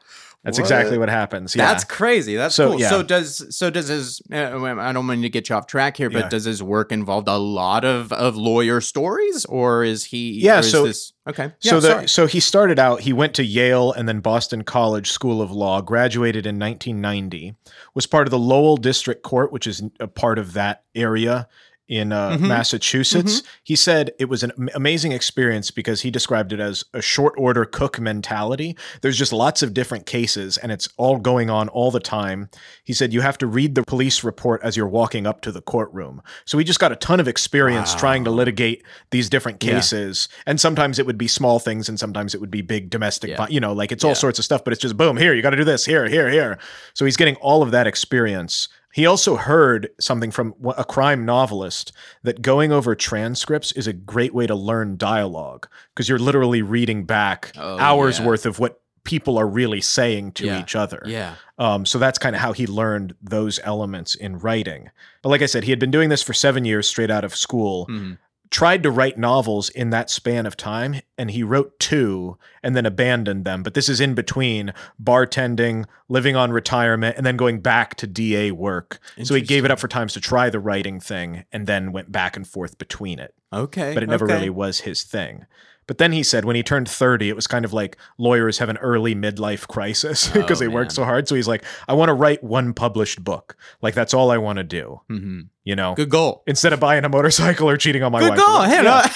That's 0.45 0.59
exactly 0.59 0.99
what 0.99 1.09
happens. 1.09 1.57
Yeah. 1.57 1.67
That's 1.67 1.85
crazy. 1.85 2.37
That's 2.37 2.55
So, 2.55 2.71
cool. 2.73 2.81
yeah. 2.81 2.91
So 2.91 3.03
does 3.03 3.57
so 3.57 3.71
does 3.71 3.89
his? 3.89 4.21
Uh, 4.33 4.63
I 4.79 4.93
don't 4.93 5.07
mean 5.07 5.23
to 5.23 5.29
get 5.31 5.49
you 5.49 5.57
off 5.57 5.67
track 5.67 5.97
here, 5.97 6.11
but 6.11 6.25
Yeah. 6.25 6.29
does 6.29 6.45
his 6.45 6.63
work 6.63 6.93
involve 6.93 7.25
a 7.27 7.39
lot 7.39 7.85
of 7.85 8.13
of 8.13 8.37
lawyer 8.37 8.81
stories, 8.81 9.45
or 9.47 9.83
is 9.85 10.05
he? 10.05 10.33
Yeah, 10.41 10.59
is 10.61 10.71
so- 10.71 10.87
this, 10.87 11.13
okay. 11.29 11.53
So 11.61 11.77
Yeah, 11.77 11.81
the 11.81 11.89
sorry. 11.91 12.09
so 12.09 12.27
he 12.27 12.41
started 12.41 12.79
out. 12.79 13.01
He 13.01 13.13
went 13.13 13.35
to 13.35 13.45
Yale 13.45 13.93
and 13.93 14.09
then 14.09 14.21
Boston 14.21 14.63
College 14.65 15.11
School 15.11 15.41
of 15.41 15.51
Law. 15.51 15.81
Graduated 15.81 16.47
in 16.47 16.59
1990. 16.59 17.55
Was 17.95 18.07
part 18.07 18.27
of 18.27 18.31
the 18.31 18.39
Lowell 18.39 18.77
District 18.77 19.23
Court, 19.23 19.53
which 19.53 19.67
is 19.67 19.83
a 19.99 20.07
part 20.07 20.39
of 20.39 20.53
that 20.53 20.83
area 20.95 21.49
in 21.89 22.13
uh, 22.13 22.31
Mhm. 22.31 22.41
Massachusetts. 22.49 23.43
He 23.63 23.77
said 23.77 24.13
it 24.19 24.27
was 24.31 24.43
an 24.43 24.53
amazing 24.75 25.13
experience 25.13 25.71
because 25.71 26.01
he 26.01 26.11
described 26.11 26.53
it 26.53 26.61
as 26.61 26.85
a 26.95 27.03
short 27.03 27.35
order 27.37 27.65
cook 27.67 28.01
mentality. 28.01 28.77
There's 29.03 29.19
just 29.19 29.33
lots 29.35 29.63
of 29.63 29.75
different 29.75 30.07
cases 30.07 30.57
and 30.57 30.73
it's 30.73 30.89
all 30.97 31.19
going 31.19 31.51
on 31.51 31.69
all 31.69 31.91
the 31.91 32.01
time. 32.01 32.49
He 32.85 32.95
said 32.95 33.13
you 33.13 33.21
have 33.21 33.37
to 33.39 33.47
read 33.47 33.75
the 33.75 33.83
police 33.83 34.25
report 34.25 34.63
as 34.65 34.77
you're 34.79 34.89
walking 34.89 35.27
up 35.27 35.43
to 35.43 35.53
the 35.53 35.61
courtroom. 35.61 36.23
So 36.47 36.57
he 36.57 36.65
just 36.65 36.81
got 36.81 36.91
a 36.93 36.97
ton 36.97 37.21
of 37.21 37.29
experience 37.29 37.93
Wow. 37.95 37.99
trying 38.01 38.25
to 38.25 38.31
litigate 38.31 38.83
these 39.11 39.29
different 39.29 39.63
Yeah. 39.63 39.73
cases. 39.75 40.29
And 40.47 40.59
sometimes 40.59 40.99
it 40.99 41.05
would 41.05 41.19
be 41.19 41.29
small 41.29 41.59
things 41.59 41.89
and 41.89 42.01
sometimes 42.01 42.35
it 42.35 42.41
would 42.41 42.51
be 42.51 42.63
big 42.63 42.89
domestic, 42.89 43.31
Yeah. 43.31 43.47
you 43.51 43.61
know, 43.61 43.75
like 43.75 43.93
it's 43.93 44.05
all 44.05 44.11
Yeah. 44.13 44.15
sorts 44.15 44.39
of 44.39 44.45
stuff, 44.47 44.65
but 44.65 44.73
it's 44.73 44.81
just 44.81 44.97
boom, 44.97 45.19
here, 45.19 45.35
you 45.35 45.43
got 45.43 45.51
to 45.51 45.57
do 45.57 45.65
this, 45.65 45.85
here, 45.85 46.09
here, 46.09 46.31
here. 46.31 46.59
So 46.95 47.05
he's 47.05 47.17
getting 47.19 47.37
all 47.37 47.63
of 47.63 47.73
that 47.73 47.87
experience. 47.87 48.69
He 48.95 49.07
also 49.07 49.37
heard 49.37 49.91
something 49.99 50.31
from 50.31 50.55
a 50.77 50.85
crime 50.85 51.25
novelist 51.25 51.93
that 52.23 52.43
going 52.43 52.71
over 52.73 52.95
transcripts 52.95 53.73
is 53.73 53.87
a 53.89 53.93
great 53.93 54.33
way 54.33 54.47
to 54.47 54.55
learn 54.55 54.97
dialogue 54.97 55.69
because 55.93 56.09
you're 56.09 56.19
literally 56.19 56.63
reading 56.63 57.05
back 57.05 57.53
Oh, 57.59 57.77
hours 57.79 58.21
yeah. 58.21 58.27
worth 58.27 58.47
of 58.47 58.59
what 58.61 58.81
people 59.03 59.37
are 59.37 59.49
really 59.49 59.81
saying 59.81 60.33
to 60.33 60.47
Yeah. 60.47 60.61
each 60.61 60.77
other. 60.77 61.03
yeah. 61.07 61.35
Um, 61.59 61.85
so 61.85 61.99
that's 61.99 62.19
kind 62.19 62.35
of 62.37 62.41
how 62.41 62.53
he 62.53 62.67
learned 62.67 63.15
those 63.21 63.61
elements 63.65 64.15
in 64.15 64.39
writing. 64.39 64.91
But 65.23 65.29
like 65.29 65.43
I 65.43 65.47
said, 65.47 65.65
he 65.65 65.71
had 65.71 65.79
been 65.81 65.91
doing 65.91 66.09
this 66.09 66.23
for 66.23 66.33
seven 66.33 66.65
years 66.65 66.89
straight 66.89 67.11
out 67.11 67.25
of 67.25 67.35
school 67.37 67.87
Mhm. 67.89 68.19
Tried 68.55 68.85
to 68.85 68.91
write 68.91 69.19
novels 69.19 69.69
in 69.71 69.91
that 69.91 70.09
span 70.09 70.47
of 70.47 70.57
time 70.57 71.01
and 71.19 71.33
he 71.33 71.43
wrote 71.43 71.77
two 71.81 72.39
and 72.63 72.77
then 72.77 72.87
abandoned 72.87 73.45
them 73.45 73.65
but 73.65 73.75
this 73.75 73.89
is 73.89 74.01
in 74.01 74.15
between 74.15 74.73
bartending 75.03 75.85
living 76.09 76.37
on 76.37 76.53
retirement 76.53 77.17
and 77.17 77.27
then 77.27 77.37
going 77.37 77.59
back 77.59 77.97
to 77.97 78.07
da 78.07 78.53
work 78.53 79.01
so 79.25 79.35
he 79.35 79.41
gave 79.41 79.65
it 79.65 79.73
up 79.73 79.81
for 79.81 79.89
times 79.89 80.13
to 80.13 80.21
try 80.21 80.49
the 80.49 80.61
writing 80.61 81.01
thing 81.01 81.45
and 81.51 81.67
then 81.67 81.91
went 81.91 82.13
back 82.13 82.37
and 82.37 82.47
forth 82.47 82.79
between 82.79 83.19
it 83.19 83.35
Okay. 83.53 83.93
but 83.93 84.05
it 84.05 84.09
never 84.09 84.25
okay. 84.25 84.35
really 84.35 84.51
was 84.51 84.83
his 84.83 85.03
thing 85.03 85.47
but 85.87 85.99
then 85.99 86.13
he 86.13 86.23
said 86.23 86.45
when 86.45 86.57
he 86.57 86.63
turned 86.63 86.89
30 86.89 87.29
it 87.29 87.37
was 87.37 87.47
kind 87.47 87.65
of 87.65 87.73
like 87.73 87.97
lawyers 88.19 88.59
have 88.59 88.69
an 88.69 88.77
early 88.79 89.15
midlife 89.15 89.67
crisis 89.69 90.29
because 90.33 90.61
Oh, 90.61 90.65
they 90.65 90.69
work 90.69 90.91
so 90.91 91.05
hard 91.05 91.29
so 91.29 91.35
he's 91.35 91.49
like 91.49 91.65
i 91.89 91.93
want 91.93 92.09
to 92.09 92.15
write 92.15 92.43
one 92.43 92.73
published 92.75 93.23
book 93.25 93.57
like 93.83 93.95
that's 93.95 94.15
all 94.15 94.31
i 94.31 94.39
want 94.39 94.57
to 94.59 94.65
do 94.65 95.01
Mhm. 95.11 95.49
you 95.65 95.77
know 95.77 95.95
Good 95.95 96.11
goal. 96.11 96.43
instead 96.47 96.73
of 96.73 96.81
buying 96.81 97.05
a 97.05 97.09
motorcycle 97.09 97.69
or 97.69 97.77
cheating 97.77 98.03
on 98.03 98.13
my 98.13 98.21
wife. 98.29 98.39
Good 98.39 98.47
wife 98.47 98.47
goal. 98.47 98.67
Yeah. 98.85 99.09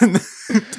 Hey, 0.00 0.06
no. 0.12 0.18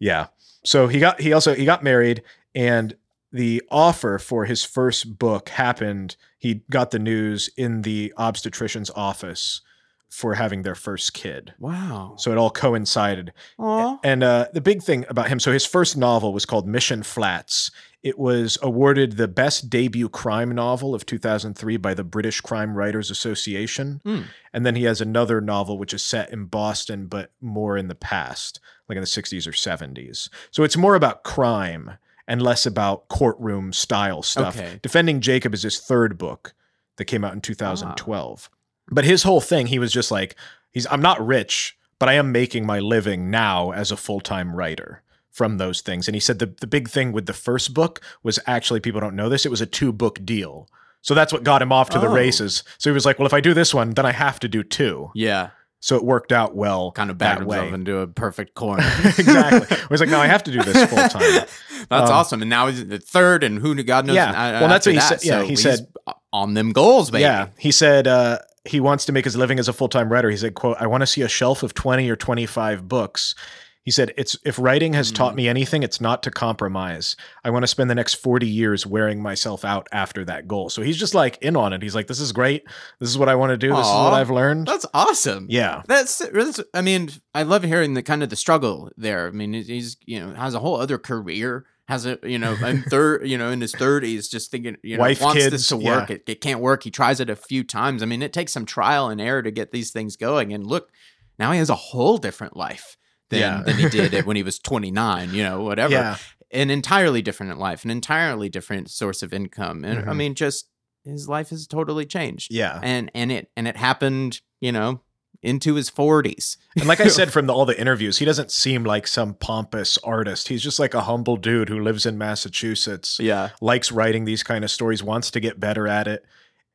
Yeah. 0.00 0.26
So 0.64 0.86
he 0.86 1.00
got 1.00 1.20
he 1.20 1.32
also 1.32 1.54
he 1.54 1.64
got 1.64 1.82
married 1.82 2.22
and 2.54 2.94
the 3.32 3.62
offer 3.70 4.18
for 4.18 4.44
his 4.44 4.64
first 4.64 5.18
book 5.18 5.48
happened. 5.48 6.16
He 6.38 6.62
got 6.70 6.92
the 6.92 6.98
news 7.00 7.50
in 7.56 7.82
the 7.82 8.12
obstetrician's 8.16 8.90
office 8.94 9.60
for 10.08 10.34
having 10.34 10.62
their 10.62 10.74
first 10.74 11.12
kid. 11.14 11.54
wow. 11.58 12.14
So 12.18 12.32
it 12.32 12.38
all 12.38 12.50
coincided. 12.50 13.32
Aw. 13.58 13.98
And 14.02 14.22
uh, 14.22 14.46
the 14.52 14.60
big 14.60 14.82
thing 14.82 15.04
about 15.08 15.28
him, 15.28 15.38
so 15.38 15.52
his 15.52 15.66
first 15.66 15.96
novel 15.96 16.32
was 16.32 16.46
called 16.46 16.66
Mission 16.66 17.02
Flats. 17.02 17.70
It 18.02 18.18
was 18.18 18.58
awarded 18.62 19.12
the 19.12 19.28
best 19.28 19.68
debut 19.68 20.08
crime 20.08 20.52
novel 20.54 20.94
of 20.94 21.04
2003 21.04 21.76
by 21.76 21.94
the 21.94 22.04
British 22.04 22.40
Crime 22.40 22.74
Writers 22.74 23.10
Association. 23.10 24.00
Hmm. 24.04 24.22
And 24.52 24.64
then 24.64 24.76
he 24.76 24.84
has 24.84 25.00
another 25.00 25.40
novel 25.40 25.78
which 25.78 25.92
is 25.92 26.02
set 26.02 26.30
in 26.32 26.46
Boston, 26.46 27.06
but 27.06 27.32
more 27.40 27.76
in 27.76 27.88
the 27.88 27.94
past, 27.94 28.60
like 28.88 28.96
in 28.96 29.02
the 29.02 29.06
60s 29.06 29.46
or 29.46 29.52
70s. 29.52 30.30
So 30.50 30.62
it's 30.62 30.76
more 30.76 30.94
about 30.94 31.22
crime 31.24 31.92
and 32.26 32.40
less 32.40 32.66
about 32.66 33.08
courtroom 33.08 33.72
style 33.72 34.22
stuff. 34.22 34.56
Okay. 34.56 34.78
Defending 34.80 35.20
Jacob 35.20 35.52
is 35.54 35.62
his 35.62 35.80
third 35.80 36.18
book 36.18 36.54
that 36.96 37.06
came 37.06 37.24
out 37.24 37.32
in 37.32 37.40
2012. 37.40 38.50
But 38.90 39.04
his 39.04 39.22
whole 39.22 39.40
thing, 39.40 39.66
he 39.66 39.78
was 39.78 39.92
just 39.92 40.10
like, 40.10 40.34
he's 40.72 40.86
I'm 40.90 41.02
not 41.02 41.24
rich, 41.24 41.76
but 41.98 42.08
I 42.08 42.14
am 42.14 42.32
making 42.32 42.66
my 42.66 42.78
living 42.80 43.30
now 43.30 43.70
as 43.72 43.90
a 43.90 43.96
full-time 43.96 44.54
writer 44.54 45.02
from 45.30 45.58
those 45.58 45.80
things. 45.80 46.08
And 46.08 46.14
he 46.14 46.20
said 46.20 46.38
the, 46.38 46.46
the 46.60 46.66
big 46.66 46.88
thing 46.88 47.12
with 47.12 47.26
the 47.26 47.32
first 47.32 47.74
book 47.74 48.00
was 48.22 48.38
actually 48.46 48.80
people 48.80 49.00
don't 49.00 49.14
know 49.16 49.28
this, 49.28 49.44
it 49.46 49.50
was 49.50 49.60
a 49.60 49.66
two-book 49.66 50.24
deal. 50.24 50.68
So 51.00 51.14
that's 51.14 51.32
what 51.32 51.44
got 51.44 51.62
him 51.62 51.70
off 51.72 51.90
to 51.90 51.98
the 52.00 52.08
Oh. 52.08 52.12
races. 52.14 52.64
So 52.78 52.90
he 52.90 52.94
was 52.94 53.06
like, 53.06 53.18
well, 53.18 53.26
if 53.26 53.32
I 53.34 53.40
do 53.40 53.54
this 53.54 53.72
one, 53.72 53.90
then 53.90 54.04
I 54.04 54.10
have 54.12 54.40
to 54.40 54.48
do 54.48 54.62
two. 54.64 55.10
Yeah. 55.14 55.50
So 55.80 55.94
it 55.94 56.04
worked 56.04 56.32
out 56.32 56.56
well. 56.56 56.90
Kind 56.90 57.08
of 57.08 57.18
backed 57.18 57.44
way. 57.44 57.56
himself 57.58 57.72
into 57.74 57.98
a 57.98 58.08
perfect 58.08 58.54
corner. 58.56 58.82
exactly. 59.04 59.76
I 59.76 59.86
was 59.90 60.00
like, 60.00 60.08
no, 60.10 60.18
I 60.18 60.26
have 60.26 60.42
to 60.44 60.50
do 60.50 60.60
this 60.60 60.76
full 60.90 61.08
time. 61.08 61.46
That's 61.88 62.10
Um, 62.10 62.16
awesome. 62.16 62.42
And 62.42 62.50
now 62.50 62.66
he's 62.66 62.84
the 62.84 62.98
third, 62.98 63.44
and 63.44 63.60
who 63.60 63.80
God 63.84 64.06
knows. 64.06 64.16
Yeah. 64.16 64.58
Well, 64.60 64.68
that's 64.68 64.86
what 64.86 64.92
he 64.94 64.98
that. 64.98 65.20
said- 65.20 65.24
yeah, 65.28 65.40
So 65.42 65.46
he 65.46 65.54
said- 65.56 65.86
on 66.32 66.54
them 66.54 66.72
goals, 66.72 67.10
baby. 67.12 67.22
Yeah, 67.22 67.46
he 67.58 67.70
said 67.70 68.06
uh, 68.08 68.38
he 68.68 68.80
wants 68.80 69.04
to 69.06 69.12
make 69.12 69.24
his 69.24 69.36
living 69.36 69.58
as 69.58 69.68
a 69.68 69.72
full 69.72 69.88
time 69.88 70.10
writer. 70.12 70.30
He 70.30 70.36
said, 70.36 70.54
"quote 70.54 70.76
I 70.80 70.86
want 70.86 71.02
to 71.02 71.06
see 71.06 71.22
a 71.22 71.28
shelf 71.28 71.62
of 71.62 71.74
twenty 71.74 72.08
or 72.10 72.16
twenty 72.16 72.46
five 72.46 72.88
books." 72.88 73.34
He 73.82 73.90
said, 73.90 74.12
"It's 74.18 74.36
if 74.44 74.58
writing 74.58 74.92
has 74.92 75.10
taught 75.10 75.32
Mm. 75.32 75.36
me 75.36 75.48
anything, 75.48 75.82
it's 75.82 75.98
not 76.00 76.22
to 76.24 76.30
compromise. 76.30 77.16
I 77.42 77.48
want 77.48 77.62
to 77.62 77.66
spend 77.66 77.88
the 77.88 77.94
next 77.94 78.14
forty 78.14 78.46
years 78.46 78.84
wearing 78.86 79.22
myself 79.22 79.64
out 79.64 79.86
after 79.92 80.26
that 80.26 80.46
goal." 80.46 80.68
So 80.68 80.82
he's 80.82 80.98
just 80.98 81.14
like 81.14 81.38
in 81.40 81.56
on 81.56 81.72
it. 81.72 81.80
He's 81.82 81.94
like, 81.94 82.06
"This 82.06 82.20
is 82.20 82.32
great. 82.32 82.64
This 83.00 83.08
is 83.08 83.16
what 83.16 83.30
I 83.30 83.34
want 83.34 83.50
to 83.50 83.56
do. 83.56 83.68
This 83.70 83.86
is 83.86 83.92
what 83.92 84.12
I've 84.12 84.28
learned." 84.30 84.66
That's 84.66 84.84
awesome. 84.92 85.46
Yeah, 85.48 85.82
That's, 85.86 86.18
that's 86.18 86.60
I 86.74 86.82
mean, 86.82 87.10
I 87.34 87.44
love 87.44 87.62
hearing 87.62 87.94
the 87.94 88.02
kind 88.02 88.22
of 88.22 88.28
the 88.28 88.36
struggle 88.36 88.90
there. 88.98 89.26
I 89.26 89.30
mean, 89.30 89.54
he's 89.54 89.96
you 90.04 90.20
know 90.20 90.34
has 90.34 90.54
a 90.54 90.58
whole 90.60 90.76
other 90.78 90.98
career, 90.98 91.64
has 91.88 92.04
a 92.06 92.18
you 92.22 92.38
know 92.38 92.52
in 92.54 92.82
third 92.82 93.26
you 93.26 93.36
know 93.38 93.50
in 93.50 93.60
his 93.60 93.72
thirties, 93.74 94.28
just 94.28 94.50
thinking 94.50 94.76
you 94.82 94.96
know 94.96 95.00
Wife, 95.00 95.20
wants 95.22 95.40
kids, 95.42 95.50
this 95.52 95.68
to 95.68 95.76
yeah. 95.78 95.96
work. 96.00 96.10
It, 96.10 96.22
it 96.26 96.40
can't 96.40 96.60
work. 96.60 96.82
He 96.84 96.90
tries 96.90 97.18
it 97.20 97.30
a 97.30 97.36
few 97.36 97.64
times. 97.64 98.02
I 98.02 98.06
mean, 98.06 98.22
it 98.22 98.32
takes 98.32 98.52
some 98.52 98.66
trial 98.66 99.08
and 99.08 99.20
error 99.20 99.42
to 99.42 99.50
get 99.50 99.72
these 99.72 99.90
things 99.90 100.16
going. 100.16 100.52
And 100.52 100.66
look, 100.66 100.90
now 101.38 101.52
he 101.52 101.58
has 101.58 101.70
a 101.70 101.74
whole 101.74 102.18
different 102.18 102.56
life 102.56 102.96
than 103.30 103.40
Yeah. 103.40 103.62
than 103.62 103.76
he 103.76 103.88
did 103.88 104.12
when 104.26 104.36
he 104.36 104.42
was 104.42 104.58
twenty 104.58 104.90
nine. 104.90 105.32
You 105.32 105.42
know, 105.44 105.62
whatever. 105.62 105.92
yeah, 105.92 106.16
An 106.50 106.70
entirely 106.70 107.22
different 107.22 107.58
life, 107.58 107.84
an 107.84 107.90
entirely 107.90 108.48
different 108.48 108.90
source 108.90 109.22
of 109.22 109.32
income, 109.32 109.84
and 109.84 110.00
I 110.00 110.12
Mhm. 110.12 110.16
mean, 110.16 110.34
just 110.34 110.68
his 111.04 111.26
life 111.26 111.48
has 111.50 111.66
totally 111.66 112.04
changed. 112.04 112.52
yeah. 112.52 112.78
And 112.82 113.10
and 113.14 113.32
it 113.32 113.50
and 113.56 113.66
it 113.66 113.76
happened, 113.78 114.42
you 114.60 114.72
know, 114.72 115.00
into 115.42 115.74
his 115.74 115.88
forties. 115.88 116.56
And 116.76 116.86
like 116.86 117.00
I 117.00 117.08
said 117.08 117.32
from 117.32 117.46
the, 117.46 117.54
all 117.54 117.64
the 117.64 117.78
interviews, 117.78 118.18
he 118.18 118.24
doesn't 118.24 118.50
seem 118.50 118.84
like 118.84 119.06
some 119.06 119.34
pompous 119.34 119.98
artist. 119.98 120.48
He's 120.48 120.62
just 120.62 120.78
like 120.78 120.94
a 120.94 121.02
humble 121.02 121.36
dude 121.36 121.68
who 121.68 121.80
lives 121.80 122.06
in 122.06 122.18
Massachusetts. 122.18 123.18
Yeah. 123.20 123.50
likes 123.60 123.92
writing 123.92 124.24
these 124.24 124.42
kind 124.42 124.64
of 124.64 124.70
stories, 124.70 125.02
wants 125.02 125.30
to 125.32 125.40
get 125.40 125.60
better 125.60 125.86
at 125.86 126.08
it. 126.08 126.24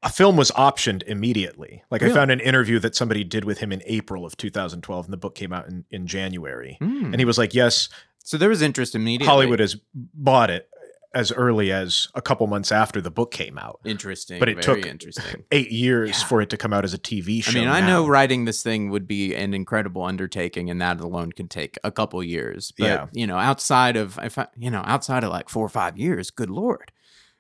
A 0.02 0.10
film 0.10 0.36
was 0.36 0.52
optioned 0.52 1.04
immediately. 1.04 1.84
Like 1.90 2.04
I 2.04 2.10
found 2.10 2.30
an 2.30 2.42
interview 2.42 2.78
that 2.80 2.94
somebody 2.94 3.24
did 3.24 3.46
with 3.46 3.60
him 3.60 3.72
in 3.72 3.82
April 3.86 4.26
of 4.26 4.36
2012, 4.36 5.06
and 5.06 5.14
the 5.14 5.18
book 5.18 5.34
came 5.34 5.54
out 5.54 5.70
in, 5.70 5.86
in 5.92 6.08
January. 6.08 6.76
Hmm. 6.82 7.06
And 7.06 7.20
he 7.20 7.26
was 7.26 7.38
like, 7.38 7.54
"Yes, 7.54 7.88
So 8.22 8.38
there 8.38 8.50
was 8.50 8.62
interest 8.62 8.96
immediately. 8.96 9.28
Hollywood 9.28 9.62
has 9.62 9.78
bought 9.94 10.50
it 10.50 10.68
as 11.14 11.32
early 11.32 11.72
as 11.72 12.08
a 12.16 12.22
couple 12.22 12.48
months 12.48 12.72
after 12.72 13.00
the 13.00 13.12
book 13.12 13.32
came 13.32 13.58
out. 13.58 13.80
interesting, 13.86 14.40
but 14.40 14.50
it 14.50 14.64
very 14.64 14.82
took 14.82 14.90
interesting. 14.90 15.44
Eight 15.52 15.72
years 15.72 16.20
Yeah. 16.22 16.26
for 16.28 16.42
it 16.42 16.50
to 16.50 16.58
come 16.58 16.74
out 16.74 16.84
as 16.84 16.94
a 16.94 16.98
TV 16.98 17.44
show. 17.44 17.52
I 17.60 17.62
mean, 17.62 17.70
I 17.70 17.80
now. 17.82 17.88
know 17.88 18.08
writing 18.08 18.46
this 18.46 18.64
thing 18.64 18.90
would 18.90 19.08
be 19.08 19.36
an 19.36 19.54
incredible 19.54 20.04
undertaking, 20.04 20.70
and 20.70 20.82
that 20.82 21.00
alone 21.00 21.32
could 21.32 21.50
take 21.50 21.78
a 21.84 21.92
couple 21.92 22.24
years. 22.24 22.72
But 22.78 22.86
Yeah. 22.86 23.08
you 23.14 23.28
know, 23.28 23.38
outside 23.38 23.96
of 23.96 24.18
if 24.24 24.38
I, 24.40 24.48
you 24.58 24.72
know, 24.72 24.82
outside 24.86 25.24
of 25.24 25.30
like 25.30 25.50
four 25.50 25.66
or 25.66 25.70
five 25.70 25.98
years, 25.98 26.32
good 26.32 26.50
lord. 26.50 26.92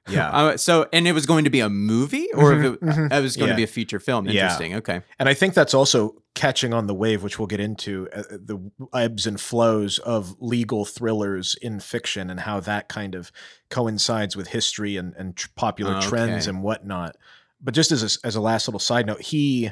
Yeah. 0.09 0.29
Uh, 0.29 0.57
so, 0.57 0.87
and 0.91 1.07
it 1.07 1.13
was 1.13 1.25
going 1.25 1.45
to 1.45 1.49
be 1.49 1.61
a 1.61 1.69
movie, 1.69 2.27
or 2.33 2.51
Mhm, 2.51 2.59
if 2.65 2.73
it, 2.73 2.81
mhm. 2.81 3.11
it 3.13 3.21
was 3.21 3.37
going 3.37 3.47
Yeah. 3.47 3.53
to 3.53 3.57
be 3.57 3.63
a 3.63 3.67
feature 3.67 3.99
film. 3.99 4.25
Yeah. 4.27 4.43
Interesting. 4.43 4.75
Okay. 4.75 5.01
And 5.17 5.29
I 5.29 5.33
think 5.33 5.53
that's 5.53 5.73
also 5.73 6.15
catching 6.35 6.73
on 6.73 6.87
the 6.87 6.93
wave, 6.93 7.23
which 7.23 7.39
we'll 7.39 7.47
get 7.47 7.59
into 7.61 8.09
uh, 8.13 8.23
the 8.29 8.59
ebbs 8.93 9.25
and 9.25 9.39
flows 9.39 9.99
of 9.99 10.35
legal 10.39 10.83
thrillers 10.83 11.55
in 11.61 11.79
fiction 11.79 12.29
and 12.29 12.41
how 12.41 12.59
that 12.59 12.89
kind 12.89 13.15
of 13.15 13.31
coincides 13.69 14.35
with 14.35 14.47
history 14.47 14.97
and, 14.97 15.13
and 15.15 15.35
tr- 15.37 15.47
popular 15.55 16.01
trends 16.01 16.47
and 16.47 16.63
whatnot. 16.63 17.15
But 17.61 17.73
just 17.73 17.91
as 17.93 18.03
a, 18.03 18.27
as 18.27 18.35
a 18.35 18.41
last 18.41 18.67
little 18.67 18.79
side 18.79 19.05
note, 19.07 19.21
he 19.21 19.71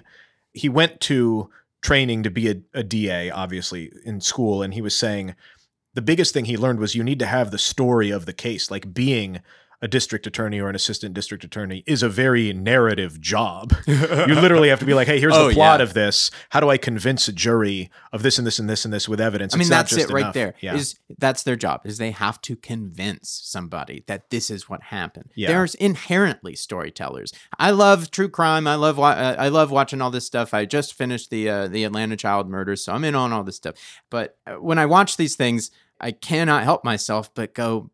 he 0.54 0.70
went 0.70 1.00
to 1.02 1.50
training 1.82 2.24
to 2.24 2.30
be 2.30 2.50
a, 2.50 2.56
a 2.74 2.84
DA, 2.84 3.32
obviously 3.32 3.92
in 4.06 4.22
school, 4.22 4.62
and 4.62 4.74
he 4.74 4.82
was 4.82 4.96
saying 4.96 5.36
the 5.94 6.02
biggest 6.02 6.34
thing 6.34 6.46
he 6.46 6.56
learned 6.56 6.80
was 6.80 6.96
you 6.96 7.04
need 7.04 7.20
to 7.20 7.26
have 7.26 7.52
the 7.52 7.58
story 7.58 8.12
of 8.12 8.26
the 8.26 8.34
case, 8.34 8.72
like 8.72 8.94
being 8.94 9.42
a 9.82 9.88
district 9.88 10.28
attorney 10.28 10.60
or 10.60 10.70
an 10.70 10.76
assistant 10.76 11.14
district 11.14 11.44
attorney 11.44 11.84
is 11.88 12.04
a 12.04 12.10
very 12.10 12.54
narrative 12.54 13.20
job 13.20 13.74
you 13.88 13.96
literally 14.36 14.70
have 14.70 14.80
to 14.80 14.86
be 14.86 14.94
like, 14.94 15.08
hey, 15.08 15.20
here's 15.20 15.34
Oh, 15.36 15.48
the 15.48 15.54
plot 15.54 15.80
yeah. 15.80 15.84
of 15.84 15.94
this. 15.94 16.30
How 16.52 16.60
do 16.60 16.70
I 16.70 16.78
convince 16.78 17.28
a 17.28 17.32
jury 17.34 17.90
of 18.14 18.22
this 18.24 18.38
and 18.38 18.46
this 18.46 18.60
and 18.60 18.70
this 18.70 18.86
and 18.86 18.94
this 18.94 19.10
with 19.10 19.20
evidence? 19.20 19.54
I 19.54 19.58
mean, 19.58 19.62
It's 19.62 19.70
not 19.70 19.78
that's 19.78 19.96
just 19.96 20.10
it 20.10 20.14
right 20.14 20.22
enough. 20.22 20.34
there. 20.34 20.54
Yeah. 20.62 20.76
Is 20.76 21.00
that's 21.18 21.44
their 21.44 21.56
job? 21.56 21.82
Is 21.86 21.98
they 21.98 22.12
have 22.12 22.40
to 22.42 22.56
convince 22.56 23.30
somebody 23.44 24.04
that 24.08 24.30
this 24.30 24.50
is 24.50 24.70
what 24.70 24.84
happened. 24.84 25.32
Yeah. 25.36 25.48
There's 25.50 25.74
inherently 25.76 26.56
storytellers. 26.56 27.34
I 27.58 27.72
love 27.72 28.12
true 28.12 28.30
crime. 28.30 28.68
I 28.68 28.76
love 28.76 29.00
uh, 29.00 29.36
I 29.38 29.48
love 29.50 29.72
watching 29.72 30.02
all 30.02 30.12
this 30.12 30.26
stuff. 30.26 30.54
I 30.54 30.66
just 30.66 30.94
finished 30.94 31.30
the 31.30 31.50
uh, 31.50 31.68
the 31.68 31.84
Atlanta 31.84 32.16
child 32.18 32.50
murders, 32.50 32.84
so 32.84 32.94
I'm 32.94 33.04
in 33.04 33.16
on 33.16 33.34
all 33.34 33.44
this 33.44 33.56
stuff. 33.56 33.76
But 34.10 34.38
uh, 34.46 34.54
when 34.56 34.78
I 34.78 34.86
watch 34.86 35.18
these 35.18 35.36
things, 35.36 35.72
I 36.00 36.12
cannot 36.12 36.64
help 36.64 36.84
myself 36.84 37.34
but 37.34 37.54
go, 37.54 37.90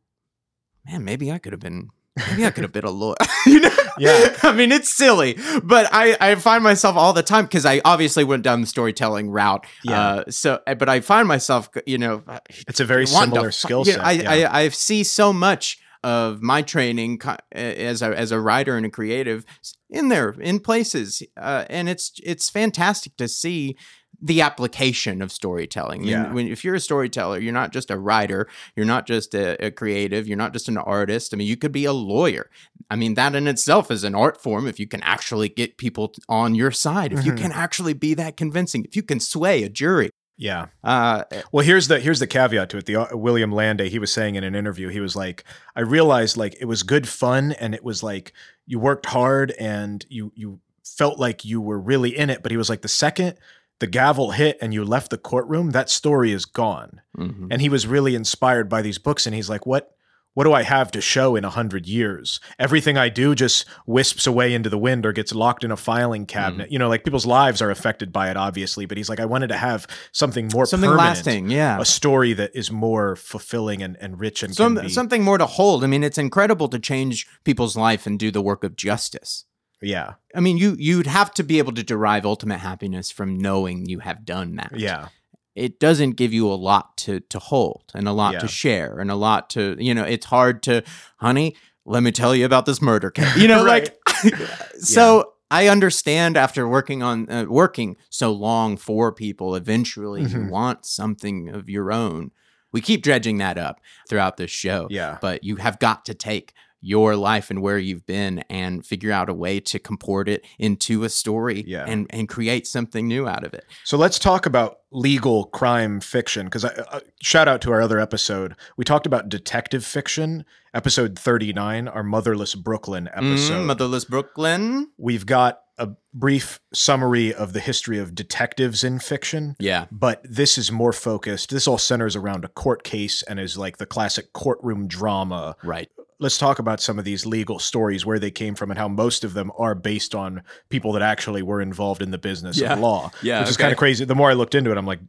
man, 0.88 1.04
maybe 1.04 1.32
I 1.32 1.38
could 1.38 1.54
have 1.54 1.60
been. 1.60 1.90
Maybe 2.32 2.46
I 2.46 2.52
could 2.52 2.64
have 2.64 2.72
been 2.74 2.86
a 2.86 2.92
lawyer. 2.92 3.16
you 3.46 3.60
know? 3.60 3.70
Yeah. 4.00 4.36
I 4.44 4.54
mean, 4.54 4.72
it's 4.72 4.96
silly, 4.96 5.38
but 5.64 5.88
I, 5.92 6.18
I 6.20 6.36
find 6.36 6.64
myself 6.64 6.96
all 6.96 7.14
the 7.14 7.24
time 7.24 7.46
because 7.46 7.66
I 7.66 7.82
obviously 7.86 8.24
went 8.24 8.44
down 8.44 8.62
the 8.62 8.68
storytelling 8.68 9.30
route. 9.30 9.66
Yeah. 9.84 10.02
Uh, 10.02 10.24
so, 10.30 10.60
but 10.66 10.90
I 10.90 11.02
find 11.02 11.28
myself, 11.28 11.70
you 11.86 11.98
know, 11.98 12.24
it's 12.68 12.80
a 12.80 12.86
very 12.86 13.06
similar 13.06 13.52
skill 13.52 13.80
you 13.80 13.94
set. 13.94 13.98
know, 13.98 14.04
I, 14.04 14.12
yeah. 14.12 14.52
I 14.52 14.64
I 14.64 14.70
see 14.70 15.04
so 15.04 15.32
much 15.32 15.80
of 16.04 16.42
my 16.42 16.62
training 16.62 17.20
as 17.52 18.02
a 18.02 18.18
as 18.18 18.32
a 18.32 18.40
writer 18.40 18.78
and 18.78 18.86
a 18.86 18.90
creative 18.90 19.46
in 19.90 20.10
there 20.10 20.30
in 20.40 20.60
places, 20.60 21.24
uh, 21.36 21.66
and 21.70 21.90
it's 21.90 22.14
it's 22.24 22.50
fantastic 22.50 23.18
to 23.18 23.28
see 23.28 23.76
the 24.22 24.42
application 24.42 25.22
of 25.22 25.32
storytelling. 25.32 26.04
Yeah. 26.04 26.34
when 26.34 26.48
if 26.48 26.64
you're 26.66 26.76
a 26.76 26.80
storyteller, 26.80 27.40
you're 27.40 27.54
not 27.54 27.72
just 27.72 27.92
a 27.92 27.98
writer, 28.00 28.48
you're 28.76 28.86
not 28.86 29.06
just 29.06 29.36
a, 29.36 29.64
a 29.66 29.70
creative, 29.72 30.28
you're 30.28 30.38
not 30.38 30.54
just 30.54 30.68
an 30.68 30.78
artist. 30.78 31.34
I 31.34 31.38
mean, 31.38 31.48
you 31.48 31.56
could 31.58 31.72
be 31.72 31.86
a 31.86 31.94
lawyer. 31.94 32.50
I 32.90 32.96
mean, 32.96 33.14
that 33.14 33.36
in 33.36 33.48
itself 33.48 33.92
is 33.92 34.04
an 34.04 34.16
art 34.16 34.42
form. 34.42 34.68
If 34.68 34.80
you 34.80 34.88
can 34.88 35.04
actually 35.04 35.50
get 35.50 35.78
people 35.78 36.08
t- 36.10 36.22
on 36.28 36.56
your 36.56 36.72
side, 36.72 37.14
if 37.14 37.26
you 37.26 37.34
Mhm. 37.34 37.38
can 37.38 37.52
actually 37.52 37.94
be 37.94 38.14
that 38.16 38.38
convincing, 38.38 38.86
if 38.86 38.96
you 38.96 39.04
can 39.04 39.20
sway 39.20 39.64
a 39.64 39.70
jury. 39.70 40.10
yeah. 40.40 40.68
Uh, 40.84 41.24
Well, 41.52 41.66
here's 41.66 41.88
the 41.88 42.00
here's 42.00 42.20
the 42.20 42.28
caveat 42.28 42.70
to 42.72 42.78
it. 42.78 42.86
The 42.86 42.96
uh, 42.96 43.16
William 43.18 43.52
Landay, 43.52 43.90
he 43.90 43.98
was 44.00 44.12
saying 44.12 44.36
in 44.36 44.44
an 44.44 44.54
interview, 44.56 44.88
he 44.90 45.00
was 45.00 45.16
like, 45.16 45.44
I 45.76 45.82
realized 45.82 46.38
like 46.38 46.56
it 46.62 46.66
was 46.66 46.84
good 46.84 47.08
fun 47.08 47.54
and 47.54 47.74
it 47.76 47.84
was 47.84 48.02
like 48.04 48.34
you 48.66 48.80
worked 48.80 49.08
hard 49.08 49.52
and 49.60 50.06
you 50.10 50.32
you 50.36 50.60
felt 50.86 51.20
like 51.20 51.44
you 51.44 51.60
were 51.62 51.80
really 51.80 52.16
in 52.18 52.30
it. 52.30 52.42
But 52.44 52.52
he 52.52 52.58
was 52.58 52.70
like, 52.70 52.82
the 52.82 52.88
second 52.88 53.36
the 53.80 53.88
gavel 53.88 54.32
hit 54.32 54.58
and 54.62 54.74
you 54.74 54.84
left 54.84 55.12
the 55.12 55.18
courtroom, 55.18 55.72
that 55.72 55.90
story 55.90 56.32
is 56.32 56.46
gone. 56.46 57.02
mhm. 57.18 57.48
and 57.52 57.62
he 57.62 57.70
was 57.70 57.86
really 57.88 58.16
inspired 58.16 58.68
by 58.70 58.82
these 58.82 58.98
books 58.98 59.26
and 59.26 59.36
he's 59.36 59.50
like 59.50 59.66
what 59.66 59.92
what 60.34 60.44
do 60.44 60.54
i 60.54 60.62
have 60.62 60.92
to 60.92 61.02
show 61.02 61.36
in 61.36 61.44
a 61.44 61.50
hundred 61.50 61.88
years 61.88 62.40
everything 62.60 62.96
i 62.96 63.10
do 63.10 63.34
just 63.34 63.66
wisps 63.88 64.28
away 64.28 64.54
into 64.54 64.70
the 64.70 64.78
wind 64.78 65.04
or 65.04 65.12
gets 65.12 65.34
locked 65.34 65.64
in 65.64 65.72
a 65.72 65.76
filing 65.78 66.26
Mm. 66.26 66.28
cabinet 66.28 66.72
you 66.72 66.78
know 66.78 66.90
like 66.90 67.04
people's 67.04 67.26
lives 67.26 67.60
are 67.60 67.72
affected 67.72 68.14
by 68.14 68.30
it 68.30 68.38
obviously 68.38 68.86
but 68.86 68.98
he's 68.98 69.10
like 69.10 69.20
i 69.20 69.26
wanted 69.26 69.48
to 69.48 69.58
have 69.58 69.88
something 70.12 70.48
more 70.54 70.68
something 70.68 70.92
permanent, 70.92 71.08
lasting, 71.10 71.50
yeah. 71.50 71.80
a 71.82 71.86
story 71.86 72.34
that 72.34 72.52
is 72.54 72.70
more 72.72 73.16
fulfilling 73.16 73.82
and, 73.82 73.98
and 74.00 74.20
rich 74.20 74.44
and 74.44 74.54
Some, 74.56 74.88
something 74.90 75.24
more 75.24 75.40
to 75.40 75.48
hold. 75.48 75.84
I 75.84 75.88
mean, 75.88 76.04
it's 76.04 76.20
incredible 76.20 76.68
to 76.70 76.78
change 76.80 77.26
people's 77.44 77.76
life 77.76 78.06
and 78.06 78.20
do 78.20 78.30
the 78.30 78.42
work 78.42 78.64
of 78.64 78.76
justice. 78.76 79.46
Yeah 79.82 80.14
I 80.36 80.40
mean, 80.40 80.58
you 80.58 80.76
you'd 80.80 81.08
have 81.08 81.34
to 81.36 81.44
be 81.44 81.58
able 81.60 81.74
to 81.74 81.84
derive 81.84 82.26
ultimate 82.26 82.60
happiness 82.60 83.10
from 83.12 83.38
knowing 83.40 83.86
you 83.88 84.00
have 84.00 84.26
done 84.26 84.56
that. 84.58 84.72
yeah 84.78 85.08
It 85.56 85.80
doesn't 85.80 86.12
give 86.18 86.34
you 86.34 86.48
a 86.48 86.56
lot 86.70 86.98
to 86.98 87.20
to 87.22 87.40
hold 87.40 87.84
and 87.96 88.08
a 88.08 88.12
lot 88.12 88.34
Yeah. 88.34 88.40
to 88.42 88.48
share 88.48 89.00
and 89.00 89.10
a 89.12 89.16
lot 89.16 89.50
to 89.52 89.76
you 89.80 89.94
know. 89.96 90.04
It's 90.04 90.26
hard 90.28 90.62
to, 90.64 90.84
honey. 91.18 91.56
Let 91.86 92.04
me 92.04 92.12
tell 92.12 92.36
you 92.36 92.46
about 92.46 92.66
this 92.66 92.82
murder 92.82 93.10
case. 93.12 93.36
You 93.38 93.48
know, 93.48 93.64
like 93.74 93.98
so. 94.80 95.34
I 95.50 95.70
understand 95.70 96.36
after 96.36 96.68
working 96.68 97.02
on 97.02 97.30
uh, 97.30 97.46
working 97.48 97.96
so 98.10 98.34
long 98.34 98.76
for 98.76 99.14
people, 99.14 99.56
eventually 99.56 100.22
you 100.24 100.28
Mhm. 100.40 100.50
want 100.50 100.86
something 100.86 101.48
of 101.48 101.70
your 101.70 101.90
own. 101.94 102.32
We 102.74 102.82
keep 102.82 103.02
dredging 103.02 103.38
that 103.38 103.58
up 103.58 103.80
throughout 104.10 104.36
this 104.36 104.52
show 104.52 104.88
yeah 104.90 105.18
but 105.22 105.46
you 105.46 105.56
have 105.56 105.80
got 105.80 106.04
to 106.06 106.14
take 106.14 106.54
your 106.88 107.16
life 107.18 107.50
and 107.50 107.62
where 107.62 107.78
you've 107.78 108.06
been 108.06 108.40
and 108.50 108.86
figure 108.86 109.12
out 109.12 109.28
a 109.30 109.34
way 109.34 109.60
to 109.60 109.78
comport 109.78 110.30
it 110.30 110.46
into 110.58 111.04
a 111.04 111.10
story 111.10 111.64
Yeah. 111.68 111.84
and, 111.86 112.08
and 112.12 112.30
create 112.30 112.66
something 112.66 113.08
new 113.08 113.28
out 113.28 113.44
of 113.44 113.54
it. 113.54 113.66
So 113.84 113.98
let's 113.98 114.18
talk 114.18 114.46
about 114.46 114.80
legal 114.92 115.46
crime 115.46 116.00
fiction 116.00 116.46
because 116.46 116.64
I 116.64 116.70
uh, 116.70 117.00
shout 117.22 117.50
out 117.50 117.62
to 117.64 117.72
our 117.74 117.82
other 117.82 118.00
episode. 118.00 118.56
We 118.78 118.86
talked 118.86 119.06
about 119.06 119.28
detective 119.28 119.84
fiction, 119.86 120.46
episode 120.74 121.20
39, 121.20 121.90
our 121.90 122.04
Motherless 122.04 122.56
Brooklyn 122.56 123.10
episode. 123.14 123.64
Mm, 123.64 123.66
Motherless 123.66 124.06
Brooklyn. 124.06 124.90
We've 124.98 125.26
got 125.26 125.60
a 125.78 125.90
brief 126.14 126.60
summary 126.74 127.32
of 127.34 127.54
the 127.54 127.60
history 127.60 128.00
of 128.00 128.16
detectives 128.16 128.84
in 128.84 128.98
fiction, 129.00 129.56
Yeah. 129.60 129.86
but 129.92 130.22
this 130.24 130.58
is 130.58 130.72
more 130.72 130.94
focused. 130.94 131.52
This 131.52 131.68
all 131.68 131.78
centers 131.78 132.16
around 132.16 132.46
a 132.46 132.48
court 132.48 132.84
case 132.84 133.22
and 133.24 133.40
is 133.40 133.58
like 133.58 133.78
the 133.78 133.86
classic 133.86 134.34
courtroom 134.34 134.88
drama 134.88 135.56
Right. 135.64 135.90
Let's 136.20 136.38
talk 136.38 136.58
about 136.60 136.80
some 136.82 136.98
of 136.98 137.06
these 137.06 137.26
legal 137.26 137.60
stories 137.60 138.06
where 138.06 138.18
they 138.20 138.32
came 138.32 138.56
from 138.56 138.72
and 138.72 138.78
how 138.80 138.88
most 138.88 139.24
of 139.24 139.34
them 139.34 139.52
are 139.58 139.76
based 139.76 140.16
on 140.16 140.42
people 140.70 140.92
that 140.94 141.02
actually 141.04 141.42
were 141.44 141.62
involved 141.62 142.02
in 142.02 142.12
the 142.12 142.18
business 142.18 142.58
Yeah. 142.58 142.74
of 142.74 142.80
law. 142.80 143.12
Yeah, 143.22 143.42
which 143.42 143.50
is 143.50 143.58
kind 143.58 143.72
of 143.72 143.78
crazy. 143.78 144.04
The 144.06 144.16
more 144.16 144.30
I 144.30 144.34
looked 144.34 144.56
into 144.56 144.72
it, 144.72 144.78
I'm 144.78 144.86
like, 144.88 145.00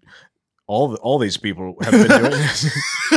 all 0.67 0.89
the, 0.89 0.99
all 0.99 1.19
these 1.19 1.39
people 1.39 1.77
have 1.81 1.93
been 1.93 2.09
doing 2.09 2.31
this. 2.33 2.63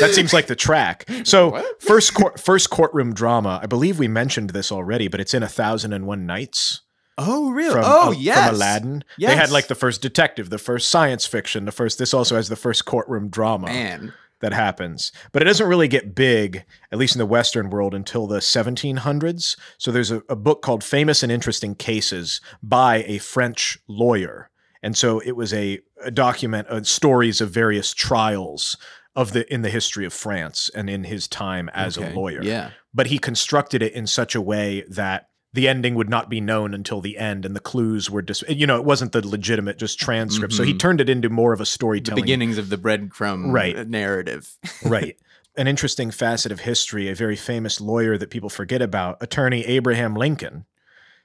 that 0.00 0.12
seems 0.14 0.32
like 0.32 0.46
the 0.46 0.56
track. 0.56 1.06
So 1.24 1.50
What? 1.50 1.82
first 1.82 2.14
court, 2.14 2.40
first 2.40 2.70
courtroom 2.70 3.12
drama. 3.12 3.60
I 3.62 3.66
believe 3.66 3.98
we 3.98 4.08
mentioned 4.08 4.50
this 4.50 4.72
already, 4.72 5.08
but 5.08 5.20
it's 5.20 5.34
in 5.34 5.42
A 5.42 5.48
Thousand 5.48 5.92
and 5.92 6.06
One 6.06 6.24
Nights 6.24 6.80
Oh, 7.18 7.50
really? 7.50 7.72
from, 7.74 7.82
oh, 7.86 8.08
uh, 8.08 8.12
yes. 8.12 8.46
from 8.46 8.54
Aladdin. 8.56 9.04
They 9.18 9.36
had 9.36 9.50
like 9.50 9.68
the 9.68 9.74
first 9.76 10.00
detective, 10.02 10.48
the 10.50 10.58
first 10.58 10.88
science 10.88 11.26
fiction, 11.26 11.64
the 11.66 11.70
first. 11.72 11.98
This 11.98 12.12
also 12.14 12.34
has 12.36 12.48
the 12.48 12.56
first 12.56 12.86
courtroom 12.86 13.28
drama 13.28 13.66
Man. 13.66 14.14
That 14.44 14.52
happens, 14.52 15.10
but 15.32 15.40
it 15.40 15.46
doesn't 15.46 15.66
really 15.68 15.88
get 15.88 16.14
big, 16.14 16.64
at 16.92 16.98
least 16.98 17.14
in 17.14 17.18
the 17.18 17.24
Western 17.26 17.70
world, 17.70 17.94
until 17.94 18.26
the 18.26 18.40
1700s. 18.40 19.56
So 19.78 19.90
there's 19.90 20.10
a, 20.10 20.22
a 20.28 20.36
book 20.36 20.60
called 20.60 20.84
Famous 20.84 21.22
and 21.22 21.32
Interesting 21.32 21.74
Cases 21.74 22.42
by 22.62 23.04
a 23.06 23.16
French 23.18 23.78
lawyer. 23.88 24.50
And 24.82 24.96
so 24.96 25.18
it 25.20 25.34
was 25.34 25.54
a, 25.54 25.80
a 26.04 26.10
document, 26.10 26.68
uh, 26.68 26.82
stories 26.82 27.40
of 27.40 27.50
various 27.50 27.94
trials 27.94 28.76
of 29.16 29.32
the 29.32 29.50
in 29.52 29.62
the 29.62 29.70
history 29.70 30.04
of 30.04 30.12
France 30.12 30.70
and 30.74 30.90
in 30.90 31.04
his 31.04 31.26
time 31.28 31.70
as 31.72 31.96
Okay. 31.96 32.12
a 32.12 32.14
lawyer 32.14 32.42
Yeah. 32.42 32.70
but 32.92 33.06
he 33.06 33.18
constructed 33.18 33.80
it 33.82 33.92
in 33.94 34.06
such 34.06 34.34
a 34.34 34.40
way 34.42 34.84
that 34.90 35.28
the 35.54 35.66
ending 35.68 35.94
would 35.94 36.10
not 36.10 36.28
be 36.28 36.40
known 36.40 36.74
until 36.74 37.00
the 37.00 37.16
end 37.16 37.46
and 37.46 37.56
the 37.56 37.60
clues 37.60 38.10
were 38.10 38.20
dis- 38.22 38.44
you 38.48 38.66
know 38.66 38.76
it 38.76 38.84
wasn't 38.84 39.12
the 39.12 39.26
legitimate 39.26 39.78
just 39.78 39.98
transcript 39.98 40.52
so 40.52 40.62
he 40.62 40.74
Mhm. 40.74 40.78
turned 40.78 41.00
it 41.00 41.08
into 41.08 41.30
more 41.30 41.52
of 41.54 41.60
a 41.60 41.66
storytelling. 41.66 42.16
The 42.16 42.22
beginnings 42.22 42.58
of 42.58 42.68
the 42.68 42.76
breadcrumb 42.76 43.52
Right. 43.52 43.88
narrative. 43.88 44.56
right 44.84 45.16
an 45.56 45.66
interesting 45.68 46.10
facet 46.10 46.50
of 46.52 46.60
history 46.60 47.08
a 47.08 47.14
very 47.14 47.36
famous 47.36 47.80
lawyer 47.80 48.18
that 48.18 48.28
people 48.30 48.50
forget 48.50 48.82
about 48.82 49.16
attorney 49.22 49.64
abraham 49.64 50.14
lincoln 50.16 50.64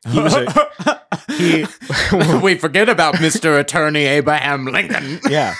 he 0.08 0.20
was 0.20 0.34
a 0.36 1.02
he 1.38 1.66
we 2.44 2.56
forget 2.56 2.90
about 2.90 3.16
Mr. 3.16 3.60
Attorney 3.60 4.06
Abraham 4.06 4.66
Lincoln. 4.66 5.20
yeah 5.30 5.56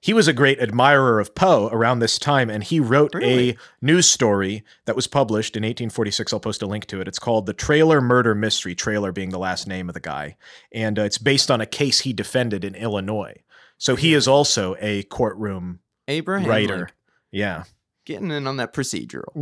he 0.00 0.12
was 0.12 0.28
a 0.28 0.32
great 0.32 0.58
admirer 0.60 1.20
of 1.20 1.34
poe 1.34 1.68
around 1.72 1.98
this 1.98 2.18
time 2.18 2.48
and 2.50 2.64
he 2.64 2.80
wrote 2.80 3.14
Really? 3.14 3.50
a 3.50 3.56
news 3.80 4.08
story 4.08 4.64
that 4.86 4.96
was 4.96 5.06
published 5.06 5.56
in 5.56 5.62
1846 5.62 6.32
i'll 6.32 6.40
post 6.40 6.62
a 6.62 6.66
link 6.66 6.86
to 6.86 7.00
it 7.00 7.08
it's 7.08 7.18
called 7.18 7.46
the 7.46 7.54
Trailor 7.54 8.00
murder 8.00 8.34
mystery 8.34 8.74
Trailor 8.74 9.12
being 9.12 9.30
the 9.30 9.38
last 9.38 9.66
name 9.66 9.88
of 9.88 9.94
the 9.94 10.00
guy 10.00 10.36
and 10.72 10.98
uh, 10.98 11.02
it's 11.02 11.18
based 11.18 11.50
on 11.50 11.60
a 11.60 11.66
case 11.66 12.00
he 12.00 12.12
defended 12.12 12.64
in 12.64 12.74
illinois 12.74 13.36
so 13.78 13.96
he 13.96 14.14
is 14.14 14.26
also 14.28 14.76
a 14.80 15.02
courtroom 15.04 15.80
Abraham 16.08 16.48
writer 16.48 16.76
Lincoln. 16.76 16.94
yeah 17.32 17.64
Getting 18.04 18.30
in 18.30 18.46
on 18.46 18.56
that 18.56 18.72
procedural. 18.72 19.34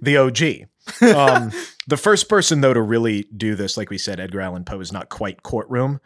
The 0.00 0.16
OG. 0.16 0.68
Um, 1.14 1.52
the 1.86 1.96
first 1.96 2.28
person, 2.28 2.60
though, 2.60 2.74
to 2.74 2.82
really 2.82 3.26
do 3.36 3.54
this, 3.54 3.76
like 3.76 3.90
we 3.90 3.98
said, 3.98 4.20
Edgar 4.20 4.40
Allan 4.40 4.64
Poe 4.64 4.80
is 4.80 4.92
not 4.92 5.08
quite 5.08 5.42
courtroom. 5.42 6.00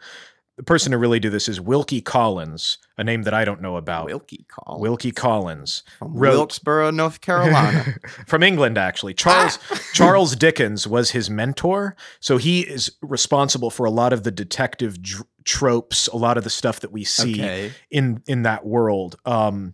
The 0.57 0.63
person 0.63 0.93
to 0.93 0.97
really 0.97 1.19
do 1.19 1.29
this 1.29 1.49
is 1.49 1.59
Wilkie 1.59 1.99
Collins, 1.99 2.77
a 2.97 3.03
name 3.03 3.23
that 3.23 3.33
I 3.33 3.43
don't 3.43 3.61
know 3.61 3.75
about. 3.75 4.05
Wilkie 4.05 4.45
Collins. 4.47 4.81
Wilkie 4.81 5.11
Collins 5.11 5.83
From 5.99 6.15
wrote- 6.15 6.31
Wilkesboro, 6.31 6.91
North 6.91 7.19
Carolina. 7.19 7.95
from 8.27 8.41
England, 8.41 8.77
actually. 8.77 9.13
Charles 9.13 9.59
Charles 9.93 10.33
Dickens 10.37 10.87
was 10.87 11.11
his 11.11 11.29
mentor, 11.29 11.97
so 12.21 12.37
he 12.37 12.61
is 12.61 12.89
responsible 13.01 13.69
for 13.69 13.85
a 13.85 13.91
lot 13.91 14.13
of 14.13 14.23
the 14.23 14.31
detective 14.31 15.01
dr- 15.01 15.27
tropes, 15.43 16.07
a 16.07 16.15
lot 16.15 16.37
of 16.37 16.45
the 16.45 16.49
stuff 16.49 16.79
that 16.79 16.91
we 16.91 17.03
see 17.03 17.33
okay. 17.33 17.73
in 17.91 18.23
in 18.25 18.43
that 18.43 18.65
world. 18.65 19.17
Um, 19.25 19.73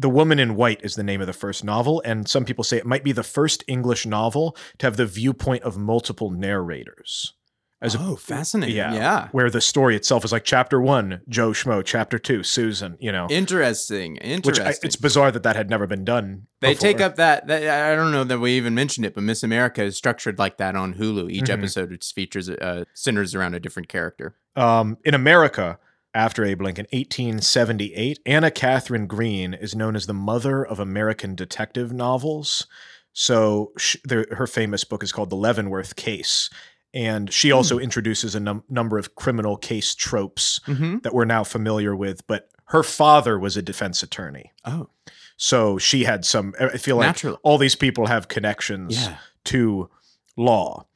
the 0.00 0.08
Woman 0.10 0.38
in 0.38 0.56
White 0.56 0.80
is 0.82 0.94
the 0.94 1.02
name 1.02 1.20
of 1.20 1.26
the 1.26 1.32
first 1.32 1.62
novel, 1.62 2.02
and 2.04 2.26
some 2.28 2.44
people 2.44 2.64
say 2.64 2.76
it 2.78 2.86
might 2.86 3.04
be 3.04 3.12
the 3.12 3.22
first 3.22 3.62
English 3.68 4.06
novel 4.06 4.56
to 4.78 4.86
have 4.86 4.96
the 4.96 5.06
viewpoint 5.06 5.62
of 5.62 5.76
multiple 5.76 6.30
narrators. 6.30 7.34
As 7.82 7.94
a, 7.94 7.98
oh, 7.98 8.16
fascinating. 8.16 8.76
yeah, 8.76 8.92
Yeah. 8.92 9.28
where 9.32 9.48
the 9.48 9.60
story 9.62 9.96
itself 9.96 10.22
is 10.22 10.32
like 10.32 10.44
chapter 10.44 10.78
one, 10.82 11.22
Joe 11.30 11.52
Schmo, 11.52 11.82
chapter 11.82 12.18
two, 12.18 12.42
Susan. 12.42 12.98
You 13.00 13.10
know, 13.10 13.26
Interesting. 13.30 14.14
which 14.16 14.22
Interesting. 14.24 14.66
I, 14.66 14.74
it's 14.82 14.96
bizarre 14.96 15.30
that 15.32 15.42
that 15.44 15.56
had 15.56 15.70
never 15.70 15.86
been 15.86 16.04
done. 16.04 16.46
They 16.60 16.74
before. 16.74 16.80
take 16.88 17.00
up 17.00 17.16
that, 17.16 17.46
that. 17.46 17.90
I 17.90 17.94
don't 17.96 18.12
know 18.12 18.24
that 18.24 18.38
we 18.38 18.52
even 18.52 18.74
mentioned 18.74 19.06
it, 19.06 19.14
but 19.14 19.22
Miss 19.24 19.42
America 19.42 19.82
is 19.82 19.96
structured 19.96 20.38
like 20.38 20.58
that 20.58 20.76
on 20.76 20.94
Hulu. 20.94 21.30
Each 21.30 21.44
Mhm. 21.44 21.54
episode 21.58 21.90
it 21.92 22.04
features 22.04 22.50
uh, 22.50 22.84
centers 22.92 23.34
around 23.34 23.54
a 23.54 23.60
different 23.60 23.88
character. 23.88 24.34
Um, 24.56 24.98
in 25.04 25.14
America, 25.14 25.78
after 26.14 26.44
Abe 26.44 26.62
Lincoln, 26.62 26.86
1878, 26.92 28.18
Anna 28.26 28.50
Katharine 28.50 29.06
Green 29.06 29.54
is 29.54 29.74
known 29.74 29.94
as 29.96 30.06
the 30.06 30.14
mother 30.14 30.64
of 30.64 30.80
American 30.80 31.34
detective 31.34 31.92
novels. 31.92 32.66
So 33.12 33.72
sh 33.78 33.96
there, 34.04 34.26
her 34.32 34.46
famous 34.46 34.84
book 34.84 35.02
is 35.02 35.12
called 35.12 35.30
The 35.30 35.36
Leavenworth 35.36 35.96
Case. 35.96 36.50
And 36.92 37.32
she 37.32 37.52
also 37.52 37.78
introduces 37.78 38.34
a 38.34 38.40
num- 38.40 38.64
number 38.68 38.98
of 38.98 39.14
criminal 39.14 39.56
case 39.56 39.94
tropes 39.94 40.60
Mm-hmm. 40.66 40.98
that 41.04 41.14
we're 41.14 41.24
now 41.24 41.44
familiar 41.44 41.94
with. 41.94 42.26
But 42.26 42.48
her 42.66 42.82
father 42.82 43.38
was 43.38 43.56
a 43.56 43.62
defense 43.62 44.02
attorney. 44.02 44.52
Oh, 44.64 44.88
So 45.36 45.78
she 45.78 46.04
had 46.04 46.24
some, 46.24 46.54
I 46.60 46.76
feel 46.78 46.96
like 46.96 47.06
Naturally. 47.06 47.38
all 47.42 47.58
these 47.58 47.76
people 47.76 48.06
have 48.06 48.26
connections 48.28 49.04
yeah. 49.06 49.16
to 49.46 49.88
law. 50.36 50.86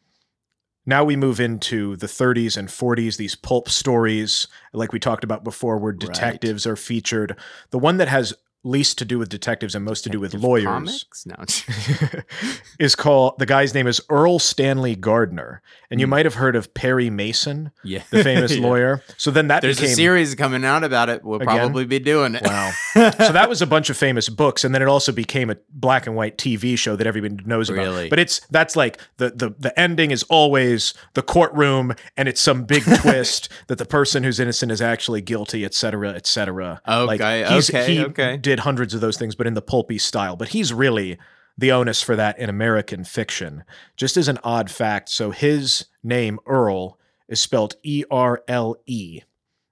Now 0.86 1.02
we 1.04 1.16
move 1.16 1.40
into 1.40 1.96
the 1.96 2.06
30s 2.06 2.56
and 2.56 2.68
40s, 2.68 3.16
these 3.16 3.34
pulp 3.34 3.70
stories, 3.70 4.46
like 4.72 4.92
we 4.92 5.00
talked 5.00 5.24
about 5.24 5.42
before, 5.42 5.78
where 5.78 5.92
detectives 5.92 6.66
are 6.66 6.76
featured. 6.76 7.36
The 7.70 7.78
one 7.78 7.96
that 7.96 8.08
has 8.08 8.34
least 8.64 8.98
to 8.98 9.04
do 9.04 9.18
with 9.18 9.28
detectives 9.28 9.74
and 9.74 9.84
most 9.84 10.02
to 10.04 10.10
do 10.10 10.18
with 10.20 10.34
lawyers 10.34 10.64
Comics? 10.64 11.26
No. 11.26 11.34
is 12.78 12.94
called, 12.94 13.38
the 13.38 13.46
guy's 13.46 13.74
name 13.74 13.86
is 13.86 14.00
Erle 14.10 14.40
Stanley 14.40 14.96
Gardner. 14.96 15.62
And 15.90 16.00
you 16.00 16.06
Hmm. 16.06 16.10
might 16.10 16.24
have 16.26 16.34
heard 16.34 16.56
of 16.56 16.74
Perry 16.74 17.08
Mason, 17.10 17.70
yeah. 17.84 18.02
the 18.10 18.24
famous 18.24 18.52
Yeah. 18.56 18.66
lawyer. 18.66 19.02
So 19.16 19.30
then 19.30 19.48
that 19.48 19.62
There's 19.62 19.76
became. 19.78 19.92
a 19.92 19.96
series 19.96 20.34
coming 20.34 20.64
out 20.64 20.82
about 20.82 21.08
it. 21.08 21.22
We'll 21.22 21.40
Again? 21.40 21.56
probably 21.58 21.84
be 21.84 21.98
doing 22.00 22.34
it. 22.34 22.42
Wow. 22.44 22.72
so 22.94 23.10
that 23.32 23.48
was 23.48 23.62
a 23.62 23.66
bunch 23.66 23.90
of 23.90 23.96
famous 23.96 24.28
books, 24.28 24.64
and 24.64 24.74
then 24.74 24.82
it 24.82 24.88
also 24.88 25.12
became 25.12 25.50
a 25.50 25.56
black 25.70 26.06
and 26.06 26.16
white 26.16 26.36
TV 26.38 26.76
show 26.76 26.96
that 26.96 27.06
everybody 27.06 27.36
knows 27.44 27.70
about. 27.70 27.82
Really? 27.82 28.08
But 28.08 28.18
it's 28.18 28.40
that's 28.50 28.74
like 28.76 28.98
the 29.18 29.30
the 29.30 29.54
the 29.58 29.78
ending 29.78 30.10
is 30.10 30.22
always 30.24 30.94
the 31.14 31.22
courtroom, 31.22 31.94
and 32.16 32.28
it's 32.28 32.40
some 32.40 32.64
big 32.64 32.82
twist 33.00 33.48
that 33.68 33.78
the 33.78 33.84
person 33.86 34.24
who's 34.24 34.40
innocent 34.40 34.72
is 34.72 34.80
actually 34.82 35.20
guilty, 35.20 35.64
et 35.64 35.74
cetera, 35.74 36.10
et 36.12 36.26
cetera. 36.26 36.80
Okay, 36.88 37.44
he's- 37.48 37.70
okay, 37.70 38.00
okay. 38.04 38.36
Did 38.36 38.53
hundreds 38.60 38.94
of 38.94 39.00
those 39.00 39.16
things, 39.16 39.34
but 39.34 39.46
in 39.46 39.54
the 39.54 39.62
pulpy 39.62 39.98
style. 39.98 40.36
But 40.36 40.48
he's 40.48 40.72
really 40.72 41.18
the 41.56 41.72
onus 41.72 42.02
for 42.02 42.16
that 42.16 42.38
in 42.38 42.48
American 42.48 43.04
fiction. 43.04 43.64
Just 43.96 44.16
as 44.16 44.28
an 44.28 44.38
odd 44.42 44.70
fact, 44.70 45.08
so 45.08 45.30
his 45.30 45.86
name 46.02 46.38
Earl 46.46 46.98
is 47.28 47.40
spelled 47.40 47.76
E 47.82 48.04
R 48.10 48.42
L 48.48 48.76
E, 48.86 49.22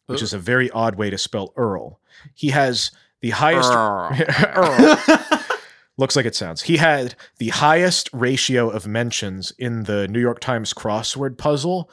which 0.06 0.22
is 0.22 0.32
a 0.32 0.38
very 0.38 0.70
odd 0.70 0.96
way 0.96 1.10
to 1.10 1.18
spell 1.18 1.52
Earl. 1.56 2.00
He 2.34 2.50
has 2.50 2.90
the 3.20 3.30
highest 3.30 3.72
looks 5.96 6.16
like 6.16 6.26
it 6.26 6.34
sounds. 6.34 6.62
He 6.62 6.76
had 6.76 7.14
the 7.38 7.50
highest 7.50 8.10
ratio 8.12 8.70
of 8.70 8.86
mentions 8.86 9.52
in 9.58 9.84
the 9.84 10.08
New 10.08 10.20
York 10.20 10.40
Times 10.40 10.72
crossword 10.72 11.38
puzzle 11.38 11.90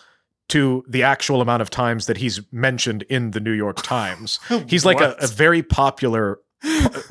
to 0.50 0.84
the 0.88 1.04
actual 1.04 1.42
amount 1.42 1.62
of 1.62 1.70
times 1.70 2.08
that 2.08 2.18
he's 2.18 2.42
mentioned 2.52 3.04
in 3.04 3.32
the 3.32 3.40
New 3.40 3.52
York 3.52 3.84
Times. 3.84 4.40
He's 4.68 4.84
like 4.84 5.00
a, 5.00 5.16
a 5.20 5.28
very 5.28 5.62
popular 5.62 6.40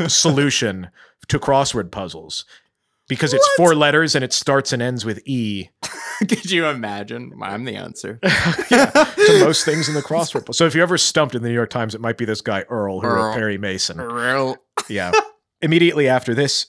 solution 0.08 0.90
to 1.28 1.38
crossword 1.38 1.90
puzzles 1.90 2.44
because 3.08 3.32
it's 3.32 3.48
four 3.56 3.74
letters 3.74 4.14
and 4.14 4.22
it 4.24 4.32
starts 4.32 4.72
and 4.72 4.82
ends 4.82 5.04
with 5.04 5.20
E 5.26 5.68
Could 6.18 6.50
you 6.50 6.66
imagine? 6.66 7.32
I'm 7.42 7.64
the 7.64 7.76
answer. 7.76 8.18
to 8.22 9.40
most 9.40 9.64
things 9.64 9.88
in 9.88 9.94
the 9.94 10.02
crossword 10.02 10.40
puzzle. 10.46 10.54
So 10.54 10.66
if 10.66 10.74
you're 10.74 10.82
ever 10.82 10.98
stumped 10.98 11.34
in 11.36 11.42
the 11.42 11.48
New 11.48 11.54
York 11.54 11.70
Times, 11.70 11.94
it 11.94 12.00
might 12.00 12.18
be 12.18 12.24
this 12.24 12.40
guy 12.40 12.62
Earl 12.62 13.00
who 13.00 13.06
wrote 13.06 13.34
Perry 13.34 13.56
Mason. 13.56 14.00
Earl. 14.00 14.56
Yeah. 14.88 15.12
Immediately 15.62 16.08
after 16.08 16.34
this, 16.34 16.66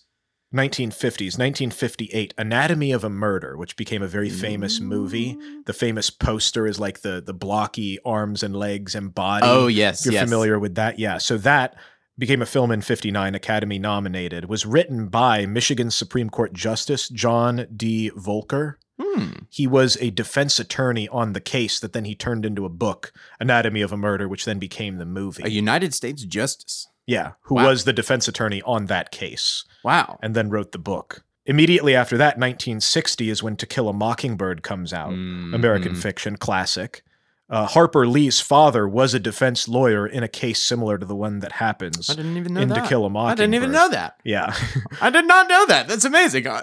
1950s, 0.54 1.38
1958, 1.38 2.34
Anatomy 2.38 2.92
of 2.92 3.04
a 3.04 3.10
Murder, 3.10 3.58
which 3.58 3.76
became 3.76 4.02
a 4.04 4.08
very 4.08 4.30
famous 4.30 4.80
movie. 4.80 5.38
The 5.66 5.74
famous 5.74 6.10
poster 6.12 6.66
is 6.68 6.80
like 6.80 7.02
the 7.02 7.22
the 7.24 7.34
blocky 7.34 8.00
arms 8.06 8.44
and 8.44 8.56
legs 8.56 8.94
and 8.96 9.14
body. 9.14 9.46
Oh 9.48 9.68
yes, 9.68 10.02
If 10.02 10.06
you're 10.14 10.22
yes. 10.22 10.30
familiar 10.30 10.58
with 10.60 10.76
that. 10.76 10.98
Yeah. 11.00 11.18
So 11.20 11.38
that 11.40 11.76
became 12.20 12.42
a 12.42 12.46
film 12.46 12.70
in 12.72 12.82
59, 12.82 13.34
Academy 13.34 13.80
nominated, 13.80 14.46
was 14.50 14.66
written 14.66 15.08
by 15.08 15.46
Michigan 15.48 15.90
Supreme 15.90 16.30
Court 16.30 16.54
Justice 16.54 17.10
John 17.10 17.66
D. 17.76 18.12
Voelker. 18.16 18.76
Hmm. 19.02 19.30
He 19.50 19.66
was 19.66 19.98
a 20.02 20.12
defense 20.12 20.60
attorney 20.60 21.08
on 21.08 21.32
the 21.34 21.40
case 21.40 21.80
that 21.80 21.94
then 21.94 22.04
he 22.06 22.16
turned 22.16 22.46
into 22.46 22.66
a 22.66 22.70
book, 22.70 23.14
Anatomy 23.40 23.82
of 23.82 23.94
a 23.94 23.98
Murder, 23.98 24.28
which 24.28 24.44
then 24.46 24.60
became 24.60 24.98
the 24.98 25.06
movie. 25.06 25.44
A 25.44 25.50
United 25.50 25.94
States 25.94 26.24
Justice. 26.24 26.88
yeah, 27.08 27.32
who 27.44 27.56
Wow. 27.56 27.68
was 27.70 27.86
the 27.86 27.94
defense 27.94 28.28
attorney 28.28 28.62
on 28.64 28.86
that 28.88 29.10
case 29.12 29.64
Wow. 29.84 30.20
and 30.22 30.36
then 30.36 30.50
wrote 30.50 30.74
the 30.74 30.78
book. 30.78 31.24
Immediately 31.46 31.96
after 31.96 32.18
that, 32.18 32.38
1960 32.38 33.30
is 33.32 33.42
when 33.42 33.56
To 33.56 33.66
Kill 33.66 33.90
a 33.90 33.94
Mockingbird 33.94 34.62
comes 34.62 34.94
out, 34.94 35.12
Mm, 35.14 35.56
American 35.56 35.96
fiction 35.96 36.36
classic. 36.38 37.02
Uh, 37.50 37.66
Harper 37.66 38.08
Lee's 38.08 38.40
father 38.40 38.88
was 38.88 39.14
a 39.14 39.20
defense 39.20 39.68
lawyer 39.68 40.06
in 40.06 40.24
a 40.24 40.28
case 40.28 40.62
similar 40.62 40.98
to 40.98 41.06
the 41.06 41.16
one 41.16 41.40
that 41.40 41.54
happens 41.54 42.10
I 42.10 42.14
didn't 42.16 42.38
even 42.38 42.54
know 42.54 42.62
in 42.62 42.70
that. 42.70 42.84
To 42.84 42.88
Kill 42.88 43.04
a 43.04 43.06
I 43.06 43.10
Mockingbird. 43.10 43.38
didn't 43.38 43.56
even 43.56 43.72
know 43.72 43.90
that. 43.90 44.20
Yeah, 44.24 44.54
I 45.02 45.10
did 45.10 45.26
not 45.28 45.48
know 45.50 45.66
that. 45.68 45.88
That's 45.88 46.06
amazing. 46.06 46.48
Uh, 46.48 46.62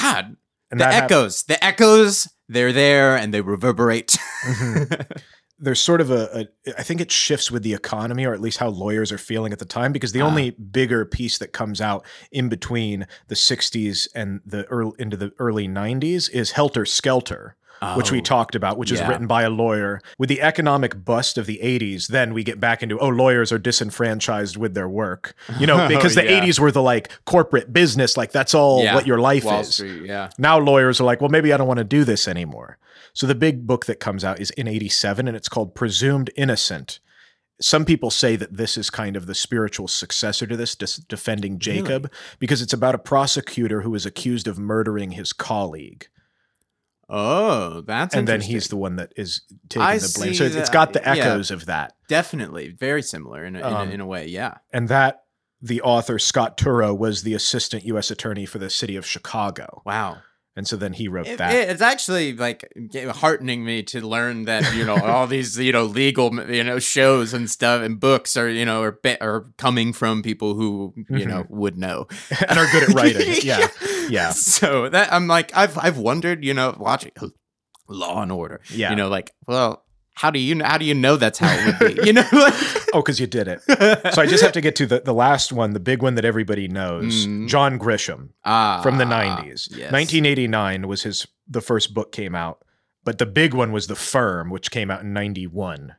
God, 0.00 0.36
and 0.70 0.80
the 0.80 0.86
echoes, 0.86 1.42
the 1.44 1.62
echoes, 1.64 2.28
they're 2.48 2.72
there 2.72 3.16
and 3.16 3.32
they 3.34 3.40
reverberate. 3.40 4.16
Mhm. 4.46 5.20
There's 5.58 5.80
sort 5.80 6.00
of 6.00 6.10
a, 6.10 6.48
a, 6.66 6.78
I 6.80 6.82
think 6.82 7.00
it 7.00 7.12
shifts 7.12 7.48
with 7.48 7.62
the 7.62 7.72
economy, 7.72 8.24
or 8.26 8.34
at 8.34 8.40
least 8.40 8.58
how 8.58 8.66
lawyers 8.68 9.12
are 9.12 9.18
feeling 9.18 9.52
at 9.52 9.60
the 9.60 9.64
time, 9.64 9.92
because 9.92 10.10
the 10.10 10.20
Ah. 10.20 10.26
only 10.26 10.50
bigger 10.50 11.04
piece 11.04 11.38
that 11.38 11.52
comes 11.52 11.80
out 11.80 12.04
in 12.32 12.48
between 12.48 13.06
the 13.28 13.36
60s 13.36 14.08
and 14.12 14.40
the 14.44 14.64
early 14.64 14.92
into 14.98 15.16
the 15.16 15.30
early 15.38 15.68
90s 15.68 16.28
is 16.30 16.50
Helter 16.52 16.84
Skelter, 16.84 17.54
which 17.96 18.10
we 18.10 18.18
Oh, 18.18 18.22
talked 18.22 18.54
about, 18.54 18.78
which 18.78 18.92
is 18.92 19.02
written 19.02 19.26
by 19.26 19.42
a 19.42 19.50
lawyer. 19.50 20.00
With 20.18 20.28
the 20.28 20.40
economic 20.40 21.04
bust 21.04 21.36
of 21.38 21.46
the 21.46 21.58
80s, 21.62 22.06
then 22.08 22.32
we 22.34 22.44
get 22.44 22.60
back 22.60 22.82
into, 22.82 22.98
oh, 22.98 23.08
lawyers 23.08 23.50
are 23.52 23.58
disenfranchised 23.58 24.56
with 24.56 24.74
their 24.74 24.88
work. 24.88 25.34
You 25.58 25.66
know, 25.66 25.80
oh, 25.84 25.88
because 25.88 26.14
the 26.14 26.22
Oh, 26.22 26.30
Yeah. 26.30 26.44
80s 26.44 26.58
were 26.60 26.70
the 26.72 26.82
like 26.82 27.10
corporate 27.24 27.72
business, 27.72 28.16
like 28.16 28.32
that's 28.32 28.54
all 28.54 28.82
Yeah. 28.82 28.94
what 28.94 29.06
your 29.06 29.18
life 29.18 29.44
Wall 29.44 29.60
is. 29.60 29.74
Street, 29.74 30.04
yeah. 30.06 30.30
Now 30.38 30.58
lawyers 30.58 31.00
are 31.00 31.04
like, 31.04 31.20
well, 31.20 31.30
maybe 31.30 31.52
I 31.52 31.56
don't 31.56 31.68
want 31.68 31.78
to 31.78 31.84
do 31.84 32.04
this 32.04 32.28
anymore. 32.28 32.78
So 33.14 33.26
the 33.26 33.34
big 33.34 33.66
book 33.66 33.86
that 33.86 34.00
comes 34.00 34.24
out 34.24 34.40
is 34.40 34.50
in 34.52 34.66
87 34.68 35.28
and 35.28 35.36
it's 35.36 35.48
called 35.48 35.74
Presumed 35.74 36.30
Innocent. 36.36 37.00
Some 37.60 37.84
people 37.84 38.10
say 38.10 38.34
that 38.36 38.56
this 38.56 38.76
is 38.76 38.90
kind 38.90 39.16
of 39.16 39.26
the 39.26 39.34
spiritual 39.34 39.86
successor 39.86 40.46
to 40.46 40.56
this, 40.56 40.74
dis- 40.74 40.96
defending 40.96 41.58
Jacob, 41.58 42.10
because 42.40 42.60
it's 42.62 42.72
about 42.72 42.94
a 42.94 42.98
prosecutor 42.98 43.82
who 43.82 43.94
is 43.94 44.04
accused 44.06 44.48
of 44.48 44.58
murdering 44.58 45.12
his 45.12 45.32
colleague. 45.32 46.08
Oh, 47.14 47.82
that's 47.82 48.14
and 48.14 48.26
then 48.26 48.40
he's 48.40 48.68
the 48.68 48.76
one 48.76 48.96
that 48.96 49.12
is 49.16 49.42
taking 49.68 49.82
I 49.82 49.98
the 49.98 50.12
blame. 50.16 50.34
So 50.34 50.44
it's, 50.44 50.54
it's 50.56 50.70
that- 50.70 50.72
got 50.72 50.92
the 50.94 51.00
yeah. 51.04 51.12
echoes 51.12 51.50
of 51.50 51.66
that. 51.66 51.92
definitely 52.08 52.70
very 52.70 53.02
similar 53.02 53.44
in 53.44 53.54
a, 53.56 53.58
in, 53.58 53.64
Um, 53.64 53.88
a, 53.88 53.92
in 53.92 54.00
a 54.00 54.06
way. 54.06 54.26
Yeah. 54.28 54.54
And 54.72 54.88
that 54.88 55.20
the 55.60 55.82
author, 55.82 56.18
Scott 56.18 56.56
Turow, 56.56 56.96
was 56.96 57.22
the 57.22 57.34
assistant 57.34 57.84
U.S. 57.84 58.10
attorney 58.10 58.46
for 58.46 58.58
the 58.58 58.70
city 58.70 58.96
of 58.96 59.06
Chicago. 59.06 59.82
Wow. 59.84 60.18
And 60.54 60.68
so 60.68 60.76
then 60.76 60.92
he 60.92 61.08
wrote 61.08 61.26
It- 61.28 61.38
that. 61.38 61.54
it- 61.54 61.68
it's 61.70 61.80
actually 61.80 62.34
like 62.34 62.70
heartening 63.14 63.64
me 63.64 63.82
to 63.84 64.00
learn 64.06 64.44
that 64.44 64.74
you 64.74 64.84
know 64.84 64.96
all 64.96 65.26
these 65.26 65.58
you 65.58 65.72
know 65.72 65.84
legal 65.84 66.34
you 66.50 66.62
know 66.64 66.78
shows 66.78 67.32
and 67.32 67.50
stuff 67.50 67.82
and 67.82 67.98
books 68.00 68.36
are 68.36 68.48
you 68.50 68.64
know 68.66 68.82
are 68.82 68.92
be- 68.92 69.18
are 69.20 69.46
coming 69.56 69.92
from 69.94 70.22
people 70.22 70.54
who 70.54 70.92
you 71.08 71.24
know 71.24 71.46
would 71.48 71.78
know 71.78 72.06
and 72.48 72.58
are 72.58 72.66
good 72.70 72.82
at 72.90 72.94
writing. 72.94 73.34
Yeah. 73.42 73.66
Yeah. 74.08 74.32
So 74.36 74.88
that 74.88 75.12
I'm 75.12 75.26
like 75.28 75.56
I've 75.56 75.76
I've 75.78 75.98
wondered 75.98 76.44
you 76.44 76.54
know 76.54 76.76
watching 76.78 77.12
Law 77.88 78.22
and 78.22 78.32
Order. 78.32 78.60
Yeah. 78.70 78.90
You 78.90 78.96
know 78.96 79.08
like 79.08 79.32
well 79.46 79.84
how 80.14 80.30
do 80.30 80.38
you 80.38 80.62
how 80.62 80.76
do 80.78 80.84
you 80.84 80.94
know 80.94 81.16
that's 81.16 81.38
how 81.38 81.50
it 81.52 81.80
would 81.80 81.96
be 81.96 82.02
you 82.06 82.12
know 82.12 82.24
like 82.32 82.54
Oh, 82.94 83.00
because 83.00 83.18
you 83.18 83.26
did 83.26 83.48
it. 83.48 83.62
So 84.12 84.20
I 84.20 84.26
just 84.26 84.42
have 84.42 84.52
to 84.52 84.60
get 84.60 84.76
to 84.76 84.84
the, 84.86 85.00
the 85.00 85.14
last 85.14 85.50
one, 85.50 85.72
the 85.72 85.80
big 85.80 86.02
one 86.02 86.14
that 86.16 86.26
everybody 86.26 86.68
knows. 86.68 87.26
Mm. 87.26 87.48
John 87.48 87.78
Grisham 87.78 88.30
ah 88.44 88.80
from 88.82 88.98
the 88.98 89.04
90s. 89.04 89.68
yes. 89.70 89.90
1989 89.90 90.86
was 90.86 91.02
his 91.04 91.26
the 91.48 91.62
first 91.62 91.94
book 91.94 92.12
came 92.12 92.34
out, 92.34 92.62
but 93.04 93.16
the 93.18 93.24
big 93.26 93.54
one 93.54 93.72
was 93.72 93.86
The 93.86 93.96
Firm, 93.96 94.50
which 94.50 94.70
came 94.70 94.90
out 94.90 95.00
in 95.00 95.12
91. 95.14 95.94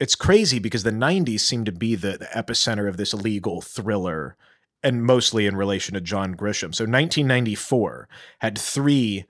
It's 0.00 0.14
crazy 0.14 0.58
because 0.58 0.82
the 0.82 0.90
90s 0.90 1.40
seemed 1.40 1.66
to 1.66 1.72
be 1.72 1.94
the, 1.94 2.18
the 2.18 2.26
epicenter 2.34 2.88
of 2.88 2.96
this 2.96 3.14
legal 3.14 3.60
thriller 3.60 4.36
and 4.84 5.02
mostly 5.04 5.46
in 5.46 5.56
relation 5.56 5.94
to 5.94 6.00
John 6.00 6.34
Grisham. 6.34 6.74
So 6.74 6.84
1994 6.84 8.08
had 8.40 8.58
three 8.58 9.24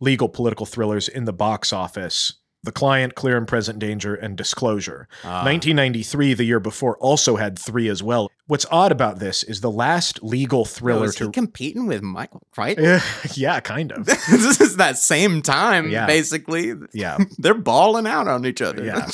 legal 0.00 0.28
political 0.28 0.66
thrillers 0.66 1.08
in 1.08 1.24
the 1.24 1.32
box 1.32 1.72
office. 1.72 2.34
The 2.62 2.72
Client, 2.72 3.14
Clear 3.14 3.36
and 3.36 3.46
Present 3.46 3.78
Danger, 3.78 4.16
and 4.16 4.36
Disclosure. 4.36 5.06
Ah. 5.22 5.44
1993, 5.44 6.34
the 6.34 6.42
year 6.44 6.58
before, 6.58 6.96
also 6.98 7.36
had 7.36 7.56
three 7.56 7.88
as 7.88 8.02
well. 8.02 8.28
What's 8.48 8.66
odd 8.72 8.90
about 8.90 9.20
this 9.20 9.44
is 9.44 9.60
the 9.60 9.70
last 9.70 10.20
legal 10.22 10.62
Oh, 10.62 10.64
thriller 10.64 11.06
he 11.12 11.18
to. 11.18 11.30
competing 11.30 11.86
with 11.86 12.02
Michael 12.02 12.42
Crichton? 12.50 13.00
yeah, 13.34 13.60
kind 13.74 13.92
of. 13.92 14.04
this 14.06 14.60
is 14.60 14.78
that 14.78 14.98
same 14.98 15.42
time, 15.42 15.90
Yeah. 15.90 16.06
basically. 16.06 16.72
Yeah. 16.92 17.18
They're 17.38 17.54
balling 17.54 18.06
out 18.06 18.26
on 18.26 18.44
each 18.44 18.60
other. 18.60 18.84
Yeah. 18.84 19.08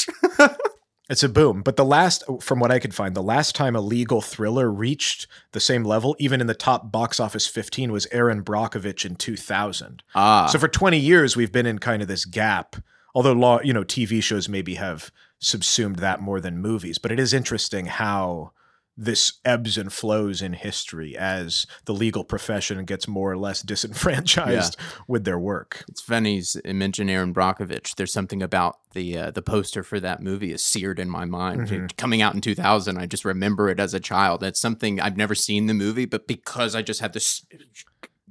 It's 1.10 1.22
a 1.22 1.28
boom. 1.28 1.62
But 1.62 1.76
the 1.76 1.84
last, 1.84 2.22
from 2.40 2.60
what 2.60 2.70
I 2.70 2.78
could 2.78 2.94
find, 2.94 3.14
the 3.14 3.22
last 3.22 3.54
time 3.54 3.74
a 3.74 3.80
legal 3.80 4.20
thriller 4.20 4.70
reached 4.70 5.26
the 5.52 5.60
same 5.60 5.84
level, 5.84 6.16
even 6.18 6.40
in 6.40 6.46
the 6.46 6.54
top 6.54 6.92
box 6.92 7.18
office 7.18 7.46
15, 7.46 7.90
was 7.92 8.06
Erin 8.12 8.42
Brockovich 8.42 9.04
in 9.04 9.16
2000. 9.16 10.02
ah, 10.14 10.46
So 10.46 10.58
for 10.58 10.68
20 10.68 10.98
years, 10.98 11.36
we've 11.36 11.52
been 11.52 11.66
in 11.66 11.78
kind 11.80 12.02
of 12.02 12.08
this 12.08 12.24
gap. 12.24 12.76
Although 13.14 13.32
law, 13.32 13.60
you 13.62 13.74
know, 13.74 13.84
TV 13.84 14.22
shows 14.22 14.48
maybe 14.48 14.76
have 14.76 15.10
subsumed 15.38 15.96
that 15.96 16.20
more 16.20 16.40
than 16.40 16.58
movies, 16.58 16.98
but 16.98 17.12
it 17.12 17.18
is 17.20 17.34
interesting 17.34 17.86
how 17.86 18.52
this 18.96 19.34
ebbs 19.44 19.78
and 19.78 19.92
flows 19.92 20.42
in 20.42 20.52
history 20.52 21.16
as 21.16 21.66
the 21.86 21.94
legal 21.94 22.24
profession 22.24 22.84
gets 22.84 23.08
more 23.08 23.32
or 23.32 23.36
less 23.38 23.62
disenfranchised 23.72 24.76
with 25.08 25.24
their 25.24 25.38
work. 25.38 25.84
it's 25.88 26.02
funny 26.02 26.42
you 26.64 26.74
mention 26.74 27.08
Erin 27.08 27.32
Brockovich. 27.32 27.94
There's 27.96 28.12
something 28.12 28.42
about 28.42 28.76
the 28.92 29.16
uh, 29.16 29.30
the 29.30 29.40
poster 29.42 29.82
for 29.82 29.98
that 30.00 30.22
movie 30.22 30.52
is 30.52 30.62
seared 30.62 30.98
in 30.98 31.08
my 31.08 31.24
mind. 31.24 31.68
Mhm. 31.68 31.96
Coming 31.96 32.20
out 32.20 32.34
in 32.34 32.40
2000, 32.42 32.98
I 32.98 33.06
just 33.06 33.24
remember 33.24 33.68
it 33.70 33.80
as 33.80 33.94
a 33.94 34.00
child. 34.00 34.42
It's 34.42 34.60
something 34.60 35.00
I've 35.00 35.16
never 35.16 35.34
seen 35.34 35.66
the 35.66 35.74
movie, 35.74 36.04
but 36.04 36.26
because 36.26 36.74
I 36.74 36.82
just 36.82 37.00
had 37.00 37.14
this 37.14 37.44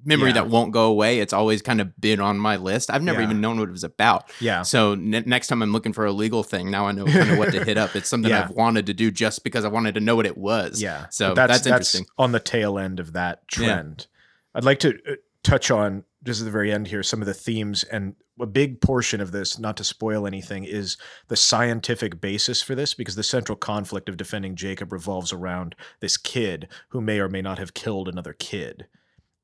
memory 0.03 0.29
Yeah. 0.29 0.33
that 0.35 0.47
won't 0.49 0.71
go 0.71 0.85
away, 0.85 1.19
it's 1.19 1.33
always 1.33 1.61
kind 1.61 1.79
of 1.81 1.99
been 1.99 2.19
on 2.19 2.37
my 2.37 2.55
list. 2.57 2.89
I've 2.89 3.03
never 3.03 3.19
Yeah. 3.19 3.27
even 3.27 3.41
known 3.41 3.59
what 3.59 3.69
it 3.69 3.71
was 3.71 3.83
about. 3.83 4.29
Yeah. 4.39 4.61
So 4.63 4.95
ne- 4.95 5.23
next 5.25 5.47
time 5.47 5.61
I'm 5.61 5.71
looking 5.71 5.93
for 5.93 6.05
a 6.05 6.11
legal 6.11 6.43
thing, 6.43 6.71
now 6.71 6.87
I 6.87 6.91
know 6.91 7.05
kind 7.05 7.31
of 7.31 7.37
what 7.37 7.51
to 7.53 7.63
hit 7.63 7.77
up. 7.77 7.95
It's 7.95 8.09
something 8.09 8.29
Yeah. 8.31 8.43
I've 8.45 8.51
wanted 8.51 8.85
to 8.87 8.93
do 8.93 9.11
just 9.11 9.43
because 9.43 9.65
I 9.65 9.67
wanted 9.69 9.95
to 9.95 10.01
know 10.01 10.15
what 10.15 10.25
it 10.25 10.37
was. 10.37 10.81
Yeah. 10.81 11.07
So 11.09 11.35
But 11.35 11.47
that's, 11.47 11.65
interesting. 11.65 12.05
on 12.17 12.31
the 12.31 12.39
tail 12.39 12.77
end 12.79 12.99
of 12.99 13.13
that 13.13 13.47
trend. 13.47 14.07
I'd 14.55 14.63
like 14.65 14.79
to 14.79 14.89
uh, 15.09 15.15
touch 15.43 15.71
on 15.71 16.03
just 16.23 16.41
at 16.41 16.45
the 16.45 16.51
very 16.51 16.71
end 16.71 16.87
here 16.87 17.01
some 17.03 17.21
of 17.21 17.25
the 17.25 17.33
themes 17.33 17.83
and 17.85 18.15
a 18.39 18.45
big 18.45 18.81
portion 18.81 19.21
of 19.21 19.31
this, 19.31 19.59
not 19.59 19.77
to 19.77 19.83
spoil 19.83 20.25
anything, 20.25 20.63
is 20.63 20.97
the 21.27 21.35
scientific 21.35 22.19
basis 22.19 22.61
for 22.61 22.73
this 22.75 22.93
because 22.93 23.15
the 23.15 23.23
central 23.23 23.55
conflict 23.55 24.09
of 24.09 24.17
defending 24.17 24.55
Jacob 24.55 24.91
revolves 24.91 25.31
around 25.31 25.75
this 25.99 26.17
kid 26.17 26.67
who 26.89 27.01
may 27.01 27.19
or 27.19 27.29
may 27.29 27.41
not 27.41 27.59
have 27.59 27.73
killed 27.75 28.07
another 28.07 28.33
kid. 28.33 28.87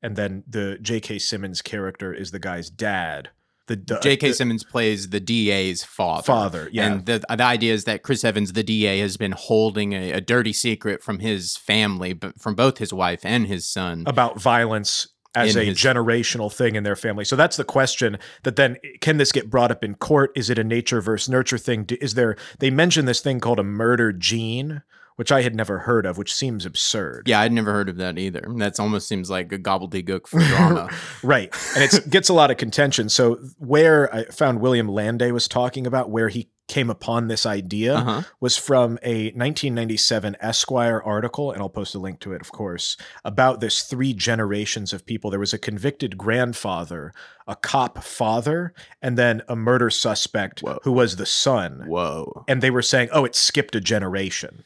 And 0.02 0.16
then 0.16 0.44
the 0.48 0.78
J.K. 0.82 1.20
Simmons 1.20 1.62
character 1.62 2.14
is 2.14 2.32
the 2.32 2.40
guy's 2.40 2.70
dad. 2.70 3.30
The, 3.68 3.76
the 3.76 3.98
uh, 3.98 4.02
J.K. 4.02 4.30
the 4.30 4.34
Simmons 4.34 4.64
plays 4.64 5.10
the 5.10 5.20
DA's 5.20 5.84
father. 5.84 6.24
father. 6.24 6.70
Yeah. 6.72 6.86
And 6.92 7.06
the, 7.06 7.24
the 7.30 7.44
idea 7.44 7.74
is 7.74 7.84
that 7.84 8.02
Chris 8.04 8.24
Evans, 8.24 8.54
the 8.54 8.64
DA, 8.64 9.00
has 9.00 9.18
been 9.18 9.34
holding 9.34 9.94
a, 9.94 10.14
a 10.14 10.22
dirty 10.22 10.54
secret 10.54 11.04
from 11.04 11.20
his 11.20 11.58
family, 11.58 12.14
but 12.14 12.40
from 12.40 12.56
both 12.56 12.78
his 12.78 12.94
wife 12.94 13.22
and 13.24 13.48
his 13.48 13.68
son. 13.68 14.04
about 14.08 14.40
violence 14.40 15.08
as 15.36 15.56
a 15.56 15.66
his- 15.66 15.78
generational 15.78 16.52
thing 16.52 16.76
in 16.76 16.84
their 16.84 16.96
family. 16.96 17.26
So 17.26 17.36
that's 17.36 17.58
the 17.58 17.64
question 17.64 18.18
that 18.44 18.56
then 18.56 18.78
can 19.02 19.18
this 19.18 19.32
get 19.32 19.50
brought 19.50 19.72
up 19.72 19.84
in 19.84 19.96
court? 19.96 20.32
Is 20.36 20.50
it 20.50 20.58
a 20.58 20.64
nature 20.64 21.02
versus 21.02 21.30
nurture 21.30 21.58
thing? 21.58 21.86
Is 22.02 22.14
there 22.16 22.36
they 22.60 22.70
mention 22.70 23.06
this 23.06 23.20
thing 23.20 23.40
called 23.40 23.60
a 23.60 23.64
murder 23.64 24.12
gene, 24.12 24.82
which 25.18 25.32
I 25.32 25.42
had 25.42 25.54
never 25.56 25.80
heard 25.80 26.06
of, 26.06 26.18
which 26.18 26.34
seems 26.34 26.66
absurd. 26.66 27.24
yeah, 27.28 27.42
I'd 27.42 27.52
never 27.52 27.74
heard 27.74 27.90
of 27.90 27.98
that 27.98 28.18
either. 28.18 28.46
That 28.58 28.80
almost 28.80 29.08
seems 29.08 29.30
like 29.30 29.52
a 29.52 29.60
gobbledygook 29.60 30.26
for 30.28 30.40
drama. 30.40 30.90
Right. 31.24 31.54
And 31.76 31.84
it 31.84 32.10
gets 32.10 32.30
a 32.30 32.34
lot 32.34 32.50
of 32.52 32.58
contention. 32.58 33.10
So 33.10 33.36
where 33.58 34.14
I 34.14 34.24
found 34.26 34.62
William 34.62 34.88
Landay 34.88 35.32
was 35.32 35.48
talking 35.48 35.86
about 35.86 36.10
where 36.10 36.30
he 36.30 36.50
came 36.68 36.90
upon 36.90 37.28
this 37.30 37.46
idea 37.46 37.96
Uh-huh. 37.96 38.22
was 38.42 38.58
from 38.58 39.00
a 39.02 39.32
1997 39.32 40.36
Esquire 40.42 41.02
article, 41.04 41.52
and 41.52 41.62
I'll 41.62 41.70
post 41.70 41.96
a 41.96 42.00
link 42.00 42.20
to 42.22 42.34
it, 42.34 42.42
of 42.42 42.52
course, 42.52 42.98
about 43.24 43.62
this 43.62 43.84
three 43.84 44.14
generations 44.14 44.92
of 44.94 45.06
people. 45.06 45.30
There 45.32 45.40
was 45.40 45.54
a 45.54 45.58
convicted 45.58 46.18
grandfather, 46.18 47.14
a 47.48 47.56
cop 47.56 48.04
father, 48.04 48.74
and 49.02 49.18
then 49.18 49.42
a 49.48 49.56
murder 49.56 49.90
suspect 49.90 50.60
Whoa. 50.62 50.80
who 50.84 50.92
was 50.92 51.16
the 51.16 51.26
son. 51.26 51.84
Whoa. 51.88 52.44
And 52.50 52.62
they 52.62 52.70
were 52.72 52.82
saying, 52.82 53.10
oh, 53.14 53.24
it 53.26 53.36
skipped 53.36 53.76
a 53.76 53.82
generation. 53.82 54.64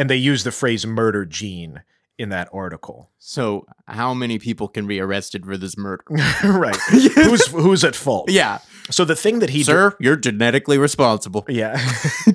And 0.00 0.08
they 0.08 0.16
use 0.16 0.44
the 0.44 0.52
phrase 0.52 0.86
murder 0.86 1.26
gene 1.26 1.82
in 2.18 2.28
that 2.30 2.48
article. 2.52 3.10
So, 3.18 3.66
how 3.86 4.14
many 4.14 4.38
people 4.38 4.66
can 4.68 4.86
be 4.86 4.98
arrested 5.00 5.44
for 5.44 5.56
this 5.58 5.76
murder? 5.76 6.04
right. 6.44 6.76
who's 6.90 7.46
who's 7.48 7.84
at 7.84 7.94
fault? 7.94 8.30
yeah. 8.30 8.58
So 8.90 9.04
the 9.04 9.14
thing 9.16 9.38
that 9.40 9.50
he 9.50 9.62
Sir, 9.62 9.94
you're 10.00 10.16
genetically 10.16 10.78
responsible. 10.78 11.44
Yeah. 11.48 11.78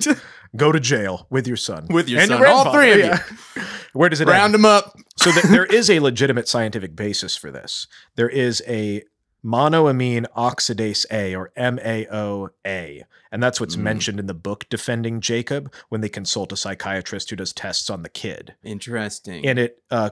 Go 0.56 0.72
to 0.72 0.80
jail 0.80 1.26
with 1.28 1.46
your 1.46 1.56
son. 1.56 1.86
With 1.90 2.08
your 2.08 2.20
And 2.20 2.28
son. 2.28 2.44
All 2.46 2.64
grandfather. 2.64 2.78
three 2.78 2.92
of 2.92 2.98
Yeah. 2.98 3.64
Where 3.92 4.08
does 4.08 4.20
it 4.20 4.28
Round 4.28 4.44
end? 4.44 4.54
them 4.54 4.64
up. 4.64 4.94
So 5.18 5.32
th- 5.32 5.44
there 5.46 5.64
is 5.66 5.90
a 5.90 5.98
legitimate 6.00 6.48
scientific 6.48 6.94
basis 6.96 7.36
for 7.36 7.50
this. 7.50 7.86
There 8.14 8.28
is 8.28 8.62
a 8.66 9.02
monoamine 9.46 10.26
oxidase 10.36 11.06
A 11.12 11.34
or 11.36 11.52
MAOA. 11.56 13.02
And 13.30 13.42
that's 13.42 13.60
what's 13.60 13.76
Mm. 13.76 13.82
mentioned 13.82 14.20
in 14.20 14.26
the 14.26 14.34
book 14.34 14.66
Defending 14.68 15.20
Jacob 15.20 15.72
when 15.88 16.00
they 16.00 16.08
consult 16.08 16.52
a 16.52 16.56
psychiatrist 16.56 17.30
who 17.30 17.36
does 17.36 17.52
tests 17.52 17.88
on 17.90 18.02
the 18.02 18.08
kid. 18.08 18.54
Interesting. 18.64 19.46
And 19.46 19.58
it 19.58 19.82
uh, 19.90 20.10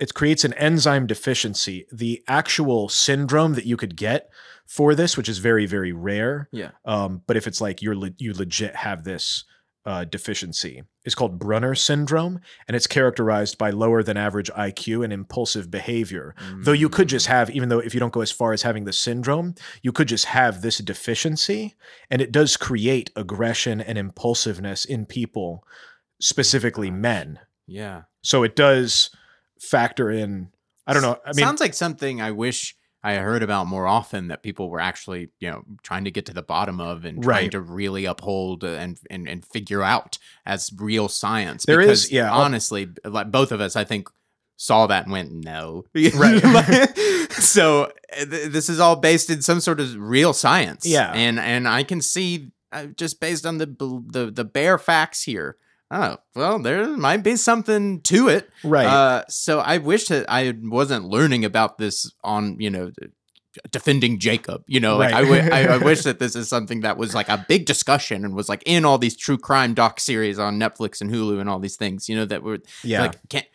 it 0.00 0.14
creates 0.14 0.44
an 0.44 0.52
enzyme 0.54 1.06
deficiency. 1.08 1.86
The 1.92 2.22
actual 2.28 2.88
syndrome 2.88 3.54
that 3.54 3.66
you 3.66 3.76
could 3.76 3.96
get 3.96 4.30
for 4.64 4.94
this, 4.94 5.16
which 5.16 5.28
is 5.28 5.38
very 5.38 5.66
very 5.66 5.92
rare, 5.92 6.48
Yeah. 6.52 6.70
um, 6.84 7.22
but 7.26 7.36
if 7.36 7.46
it's 7.46 7.60
like 7.60 7.82
you're 7.82 7.96
le- 7.96 8.14
you 8.18 8.32
legit 8.32 8.76
have 8.76 9.04
this 9.04 9.44
uh, 9.84 10.04
deficiency, 10.04 10.82
is 11.04 11.14
called 11.14 11.38
Brunner 11.38 11.74
syndrome, 11.74 12.40
and 12.68 12.76
it's 12.76 12.86
characterized 12.86 13.58
by 13.58 13.70
lower 13.70 14.02
than 14.02 14.16
average 14.16 14.50
IQ 14.52 15.04
and 15.04 15.12
impulsive 15.12 15.70
behavior. 15.70 16.34
Though 16.58 16.72
you 16.72 16.88
could 16.88 17.08
just 17.08 17.26
have, 17.26 17.50
even 17.50 17.68
though 17.68 17.80
if 17.80 17.94
you 17.94 18.00
don't 18.00 18.12
go 18.12 18.20
as 18.20 18.30
far 18.30 18.52
as 18.52 18.62
having 18.62 18.84
the 18.84 18.92
syndrome, 18.92 19.54
you 19.82 19.92
could 19.92 20.08
just 20.08 20.26
have 20.26 20.62
this 20.62 20.78
deficiency, 20.78 21.74
and 22.10 22.22
it 22.22 22.32
does 22.32 22.56
create 22.56 23.10
aggression 23.16 23.80
and 23.80 23.98
impulsiveness 23.98 24.84
in 24.84 25.06
people, 25.06 25.64
specifically 26.20 26.90
men. 26.90 27.40
Yeah. 27.66 28.02
So 28.22 28.42
it 28.44 28.54
does 28.54 29.10
factor 29.60 30.10
in. 30.10 30.50
I 30.86 30.92
don't 30.92 31.02
know. 31.02 31.18
I 31.24 31.28
mean, 31.28 31.44
sounds 31.44 31.60
like 31.60 31.74
something 31.74 32.20
I 32.20 32.32
wish 32.32 32.76
I 33.04 33.14
heard 33.14 33.42
about 33.42 33.66
more 33.66 33.86
often 33.86 34.28
that 34.28 34.42
people 34.44 34.70
were 34.70 34.78
actually, 34.80 35.30
you 35.40 35.50
know, 35.50 35.64
trying 35.82 36.04
to 36.04 36.10
get 36.12 36.26
to 36.26 36.32
the 36.32 36.42
bottom 36.42 36.80
of 36.80 37.04
and 37.04 37.22
trying 37.22 37.42
Right. 37.44 37.50
to 37.52 37.60
really 37.60 38.04
uphold 38.04 38.62
uh, 38.64 38.68
and 38.68 38.98
and, 39.10 39.28
and 39.28 39.44
figure 39.44 39.82
out 39.82 40.18
as 40.46 40.70
real 40.76 41.08
science. 41.08 41.64
There 41.66 41.80
is- 41.80 41.86
Because 41.86 42.12
yeah, 42.12 42.32
I'll- 42.32 42.42
Honestly, 42.42 42.88
like 43.04 43.30
both 43.30 43.50
of 43.52 43.60
us, 43.60 43.74
I 43.76 43.84
think 43.84 44.08
saw 44.56 44.86
that 44.86 45.04
and 45.04 45.12
went 45.12 45.32
no 45.32 45.84
Right. 46.14 46.40
so 47.32 47.84
uh, 48.16 48.24
th- 48.24 48.52
this 48.52 48.68
is 48.68 48.78
all 48.78 48.94
based 48.96 49.28
in 49.30 49.42
some 49.42 49.58
sort 49.60 49.80
of 49.80 49.96
real 49.96 50.32
science 50.32 50.86
Yeah. 50.86 51.10
and 51.12 51.40
and 51.40 51.66
i 51.66 51.82
can 51.82 52.00
see 52.00 52.52
uh, 52.70 52.86
just 52.96 53.18
based 53.18 53.44
on 53.44 53.58
the 53.58 53.66
the 53.66 54.30
the 54.30 54.44
bare 54.44 54.78
facts 54.78 55.24
here 55.24 55.56
oh 55.92 56.16
well 56.34 56.58
there 56.58 56.96
might 56.96 57.22
be 57.22 57.36
something 57.36 58.00
to 58.00 58.28
it 58.28 58.50
right. 58.64 58.86
uh, 58.86 59.22
so 59.28 59.60
I 59.60 59.78
wish 59.78 60.06
that 60.08 60.26
I 60.28 60.54
wasn't 60.60 61.04
learning 61.04 61.44
about 61.44 61.78
this 61.78 62.10
on, 62.24 62.56
you 62.58 62.70
know, 62.70 62.90
defending 63.70 64.18
Jacob. 64.18 64.64
You 64.66 64.80
know, 64.80 64.96
like 64.96 65.12
I, 65.12 65.22
Right. 65.22 65.44
w- 65.44 65.52
I, 65.52 65.74
I 65.74 65.76
wish 65.84 66.02
that 66.04 66.18
this 66.18 66.34
is 66.34 66.48
something 66.48 66.80
that 66.80 66.96
was 66.96 67.14
like 67.14 67.28
a 67.28 67.44
big 67.48 67.66
discussion 67.66 68.24
and 68.24 68.34
was 68.34 68.48
like 68.48 68.62
in 68.66 68.84
all 68.84 68.98
these 68.98 69.16
true 69.16 69.38
crime 69.38 69.74
doc 69.74 70.00
series 70.00 70.38
on 70.38 70.58
Netflix 70.58 71.00
and 71.00 71.10
Hulu 71.10 71.40
and 71.40 71.48
all 71.50 71.58
these 71.58 71.76
things. 71.76 72.08
You 72.08 72.16
know, 72.16 72.24
that 72.24 72.42
were 72.42 72.58
yeah. 72.82 73.02
like 73.02 73.28
can't. 73.28 73.46